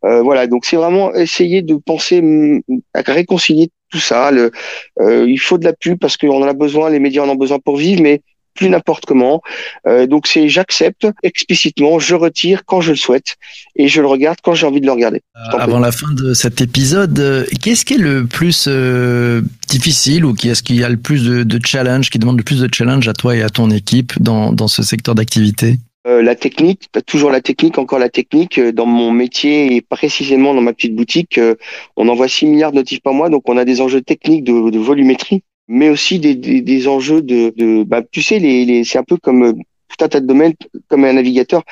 Euh, 0.06 0.22
voilà, 0.22 0.48
donc 0.48 0.66
c'est 0.66 0.76
vraiment 0.76 1.14
essayer 1.14 1.62
de 1.62 1.76
penser 1.76 2.22
mm, 2.22 2.62
à 2.94 3.02
réconcilier 3.02 3.70
tout 3.90 4.00
ça. 4.00 4.32
Le, 4.32 4.52
euh, 5.00 5.26
il 5.28 5.40
faut 5.40 5.58
de 5.58 5.66
la 5.66 5.74
pub 5.74 6.00
parce 6.00 6.18
qu'on 6.18 6.44
en 6.44 6.48
a 6.48 6.54
besoin, 6.54 6.90
les 6.90 7.00
médias 7.00 7.24
en 7.24 7.30
ont 7.30 7.36
besoin 7.36 7.60
pour 7.60 7.78
vivre, 7.78 8.02
mais 8.02 8.22
plus 8.60 8.70
n'importe 8.70 9.06
comment. 9.06 9.42
Euh, 9.88 10.06
donc 10.06 10.28
c'est 10.28 10.50
j'accepte 10.50 11.08
explicitement, 11.24 11.98
je 12.00 12.16
retire 12.16 12.66
quand 12.66 12.82
je 12.82 12.92
le 12.92 12.98
souhaite 12.98 13.38
et 13.76 13.88
je 13.88 14.02
le 14.02 14.08
regarde 14.08 14.40
quand 14.44 14.54
j'ai 14.54 14.68
envie 14.68 14.82
de 14.82 14.86
le 14.86 14.92
regarder. 14.92 15.22
Prie. 15.34 15.62
Avant 15.62 15.80
la 15.80 15.92
fin 15.92 16.12
de 16.14 16.34
cet 16.34 16.62
épisode, 16.62 17.18
euh, 17.20 17.46
qu'est-ce 17.62 17.86
qui 17.86 17.94
est 17.94 17.98
le 17.98 18.26
plus 18.26 18.66
euh, 18.68 19.42
difficile 19.70 20.26
ou 20.26 20.34
qui 20.34 20.50
est-ce 20.50 20.62
qu'il 20.62 20.76
y 20.76 20.84
a 20.84 20.90
le 20.90 20.98
plus 20.98 21.26
de, 21.26 21.44
de 21.44 21.60
challenge, 21.66 22.10
qui 22.10 22.20
demande 22.20 22.38
le 22.38 22.44
plus 22.44 22.60
de 22.60 22.70
challenge 22.74 23.08
à 23.08 23.14
toi 23.14 23.36
et 23.36 23.42
à 23.42 23.50
ton 23.50 23.70
équipe 23.70 24.22
dans, 24.22 24.52
dans 24.52 24.68
ce 24.68 24.84
secteur 24.84 25.16
d'activité? 25.16 25.78
Euh, 26.08 26.22
la 26.22 26.36
technique, 26.36 26.90
toujours 27.06 27.30
la 27.30 27.42
technique, 27.42 27.78
encore 27.78 28.00
la 28.00 28.10
technique. 28.10 28.58
Euh, 28.58 28.72
Dans 28.72 28.86
mon 28.86 29.12
métier 29.12 29.76
et 29.76 29.82
précisément 29.82 30.54
dans 30.54 30.62
ma 30.62 30.72
petite 30.72 30.96
boutique, 30.96 31.38
euh, 31.38 31.56
on 31.98 32.08
envoie 32.08 32.30
6 32.30 32.46
milliards 32.46 32.72
de 32.72 32.78
notifs 32.78 33.02
par 33.02 33.14
mois, 33.14 33.30
donc 33.30 33.50
on 33.50 33.58
a 33.58 33.66
des 33.66 33.82
enjeux 33.82 34.02
techniques 34.02 34.46
de, 34.46 34.78
volumétrie, 34.80 35.44
mais 35.68 35.90
aussi 35.90 36.20
des, 36.20 36.88
enjeux 36.88 37.22
de, 37.22 37.54
de 37.58 37.84
bah, 37.84 38.02
tu 38.10 38.22
sais, 38.22 38.40
c'est 38.86 38.98
un 38.98 39.04
peu 39.04 39.18
comme 39.18 39.44
euh, 39.44 39.54
tout 39.90 40.06
un 40.06 40.08
tas 40.08 40.22
de 40.22 40.26
domaines, 40.26 40.54
comme 40.88 41.04
un 41.04 41.14
navigateur. 41.14 41.64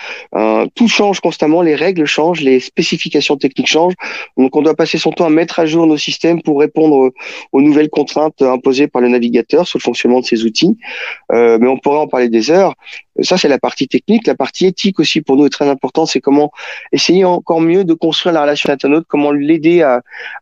Tout 0.75 0.87
change 0.87 1.19
constamment, 1.19 1.61
les 1.61 1.75
règles 1.75 2.05
changent, 2.05 2.41
les 2.41 2.59
spécifications 2.59 3.37
techniques 3.37 3.67
changent. 3.67 3.93
Donc 4.37 4.55
on 4.55 4.63
doit 4.63 4.73
passer 4.73 4.97
son 4.97 5.11
temps 5.11 5.25
à 5.25 5.29
mettre 5.29 5.59
à 5.59 5.67
jour 5.67 5.85
nos 5.85 5.97
systèmes 5.97 6.41
pour 6.41 6.59
répondre 6.59 7.11
aux 7.51 7.61
nouvelles 7.61 7.91
contraintes 7.91 8.41
imposées 8.41 8.87
par 8.87 9.03
le 9.03 9.09
navigateur 9.09 9.67
sur 9.67 9.77
le 9.77 9.83
fonctionnement 9.83 10.19
de 10.19 10.25
ces 10.25 10.45
outils. 10.45 10.75
Mais 11.31 11.67
on 11.67 11.77
pourrait 11.77 11.99
en 11.99 12.07
parler 12.07 12.27
des 12.27 12.49
heures. 12.49 12.73
Ça, 13.21 13.37
c'est 13.37 13.47
la 13.47 13.59
partie 13.59 13.87
technique. 13.87 14.27
La 14.27 14.35
partie 14.35 14.65
éthique 14.65 14.99
aussi, 14.99 15.21
pour 15.21 15.37
nous, 15.37 15.45
est 15.45 15.49
très 15.49 15.67
importante. 15.67 16.07
C'est 16.07 16.21
comment 16.21 16.51
essayer 16.91 17.25
encore 17.25 17.61
mieux 17.61 17.83
de 17.83 17.93
construire 17.93 18.33
la 18.33 18.41
relation 18.41 18.71
internaute, 18.71 19.05
comment 19.07 19.31
l'aider 19.31 19.81
à, 19.81 20.01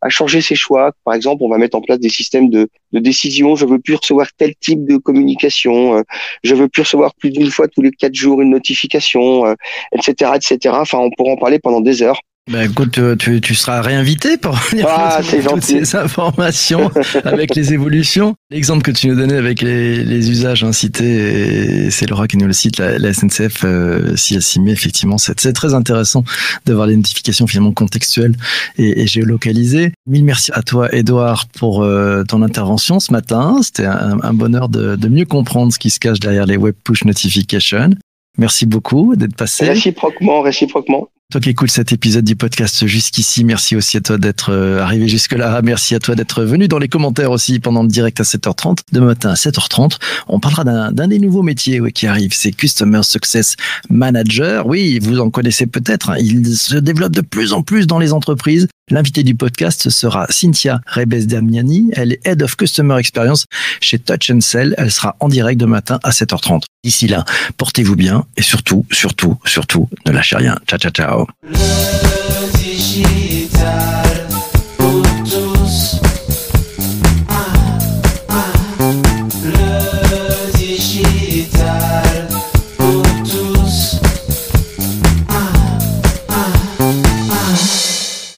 changer 0.09 0.41
ses 0.41 0.55
choix. 0.55 0.91
Par 1.03 1.13
exemple, 1.13 1.43
on 1.43 1.49
va 1.49 1.57
mettre 1.57 1.77
en 1.77 1.81
place 1.81 1.99
des 1.99 2.09
systèmes 2.09 2.49
de, 2.49 2.69
décision. 2.93 3.55
Je 3.55 3.65
veux 3.65 3.79
plus 3.79 3.95
recevoir 3.95 4.27
tel 4.37 4.55
type 4.55 4.85
de 4.85 4.97
communication. 4.97 5.97
euh, 5.97 6.03
je 6.43 6.55
veux 6.55 6.69
plus 6.69 6.83
recevoir 6.83 7.13
plus 7.15 7.29
d'une 7.29 7.51
fois 7.51 7.67
tous 7.67 7.81
les 7.81 7.91
quatre 7.91 8.15
jours 8.15 8.41
une 8.41 8.51
notification, 8.51 9.45
euh, 9.45 9.53
etc., 9.91 10.31
etc. 10.35 10.75
Enfin, 10.79 10.99
on 10.99 11.09
pourra 11.11 11.31
en 11.31 11.37
parler 11.37 11.59
pendant 11.59 11.81
des 11.81 12.01
heures. 12.01 12.19
Ben 12.51 12.69
écoute, 12.69 12.91
tu, 12.91 13.01
tu, 13.17 13.41
tu 13.41 13.55
seras 13.55 13.81
réinvité 13.81 14.37
pour 14.37 14.55
venir 14.71 14.85
Ah, 14.87 15.19
toutes 15.27 15.41
gentil. 15.41 15.83
ces 15.83 15.95
informations 15.95 16.91
avec 17.23 17.55
les 17.55 17.73
évolutions. 17.73 18.35
L'exemple 18.51 18.83
que 18.83 18.91
tu 18.91 19.07
nous 19.07 19.15
donnais 19.15 19.35
avec 19.37 19.63
les, 19.63 20.03
les 20.03 20.29
usages 20.29 20.63
incités, 20.63 21.89
c'est 21.89 22.07
Laura 22.07 22.27
qui 22.27 22.37
nous 22.37 22.45
le 22.45 22.53
cite, 22.53 22.77
la, 22.77 22.99
la 22.99 23.13
SNCF 23.13 23.63
euh, 23.63 24.15
s'y 24.15 24.59
met 24.59 24.71
effectivement. 24.71 25.17
C'est 25.17 25.53
très 25.53 25.73
intéressant 25.73 26.23
de 26.67 26.73
voir 26.75 26.85
les 26.85 26.95
notifications 26.95 27.47
finalement 27.47 27.71
contextuelles 27.73 28.35
et, 28.77 29.01
et 29.01 29.07
géolocalisées. 29.07 29.93
Mille 30.05 30.23
merci 30.23 30.51
à 30.53 30.61
toi, 30.61 30.93
Edouard, 30.95 31.47
pour 31.47 31.81
euh, 31.81 32.23
ton 32.27 32.43
intervention 32.43 32.99
ce 32.99 33.11
matin. 33.11 33.57
C'était 33.63 33.85
un, 33.85 34.19
un 34.21 34.33
bonheur 34.35 34.69
de, 34.69 34.95
de 34.95 35.07
mieux 35.07 35.25
comprendre 35.25 35.73
ce 35.73 35.79
qui 35.79 35.89
se 35.89 35.99
cache 35.99 36.19
derrière 36.19 36.45
les 36.45 36.57
web 36.57 36.75
push 36.83 37.05
notifications. 37.05 37.89
Merci 38.37 38.67
beaucoup 38.67 39.15
d'être 39.15 39.35
passé. 39.35 39.65
Réciproquement, 39.65 40.41
réciproquement. 40.41 41.07
Toi 41.31 41.41
qui 41.41 41.49
écoutes 41.49 41.71
cet 41.71 41.91
épisode 41.91 42.23
du 42.23 42.35
podcast 42.35 42.85
jusqu'ici, 42.85 43.43
merci 43.43 43.75
aussi 43.75 43.97
à 43.97 44.01
toi 44.01 44.19
d'être 44.19 44.51
euh, 44.51 44.79
arrivé 44.81 45.07
jusque-là. 45.07 45.59
Merci 45.63 45.95
à 45.95 45.99
toi 45.99 46.13
d'être 46.13 46.43
venu 46.43 46.67
dans 46.67 46.77
les 46.77 46.87
commentaires 46.87 47.31
aussi 47.31 47.59
pendant 47.59 47.81
le 47.81 47.89
direct 47.89 48.19
à 48.19 48.23
7h30. 48.23 48.81
Demain 48.91 49.07
matin 49.07 49.31
à 49.31 49.33
7h30, 49.33 49.97
on 50.27 50.39
parlera 50.39 50.63
d'un 50.63 51.07
des 51.07 51.17
nouveaux 51.17 51.41
métiers 51.41 51.81
qui 51.91 52.05
arrive, 52.05 52.33
c'est 52.35 52.51
Customer 52.51 53.01
Success 53.01 53.55
Manager. 53.89 54.67
Oui, 54.67 54.99
vous 55.01 55.19
en 55.19 55.31
connaissez 55.31 55.65
peut-être, 55.65 56.11
hein. 56.11 56.17
il 56.19 56.45
se 56.55 56.75
développe 56.75 57.13
de 57.13 57.21
plus 57.21 57.53
en 57.53 57.63
plus 57.63 57.87
dans 57.87 57.97
les 57.97 58.13
entreprises. 58.13 58.67
L'invité 58.91 59.23
du 59.23 59.33
podcast 59.33 59.89
sera 59.89 60.27
Cynthia 60.29 60.79
Rebes-Damiani. 60.85 61.89
Elle 61.93 62.13
est 62.13 62.27
Head 62.27 62.43
of 62.43 62.55
Customer 62.55 62.95
Experience 62.99 63.47
chez 63.81 63.97
Touch 63.97 64.31
Sell. 64.41 64.75
Elle 64.77 64.91
sera 64.91 65.15
en 65.19 65.27
direct 65.27 65.59
demain 65.59 65.77
matin 65.77 65.99
à 66.03 66.11
7h30. 66.11 66.61
D'ici 66.83 67.07
là, 67.07 67.25
portez-vous 67.57 67.95
bien 67.95 68.25
et 68.37 68.43
surtout, 68.43 68.85
surtout, 68.91 69.39
surtout, 69.43 69.89
ne 70.05 70.11
lâchez 70.11 70.35
rien. 70.35 70.59
Ciao, 70.67 70.77
ciao, 70.77 70.91
ciao. 70.91 71.25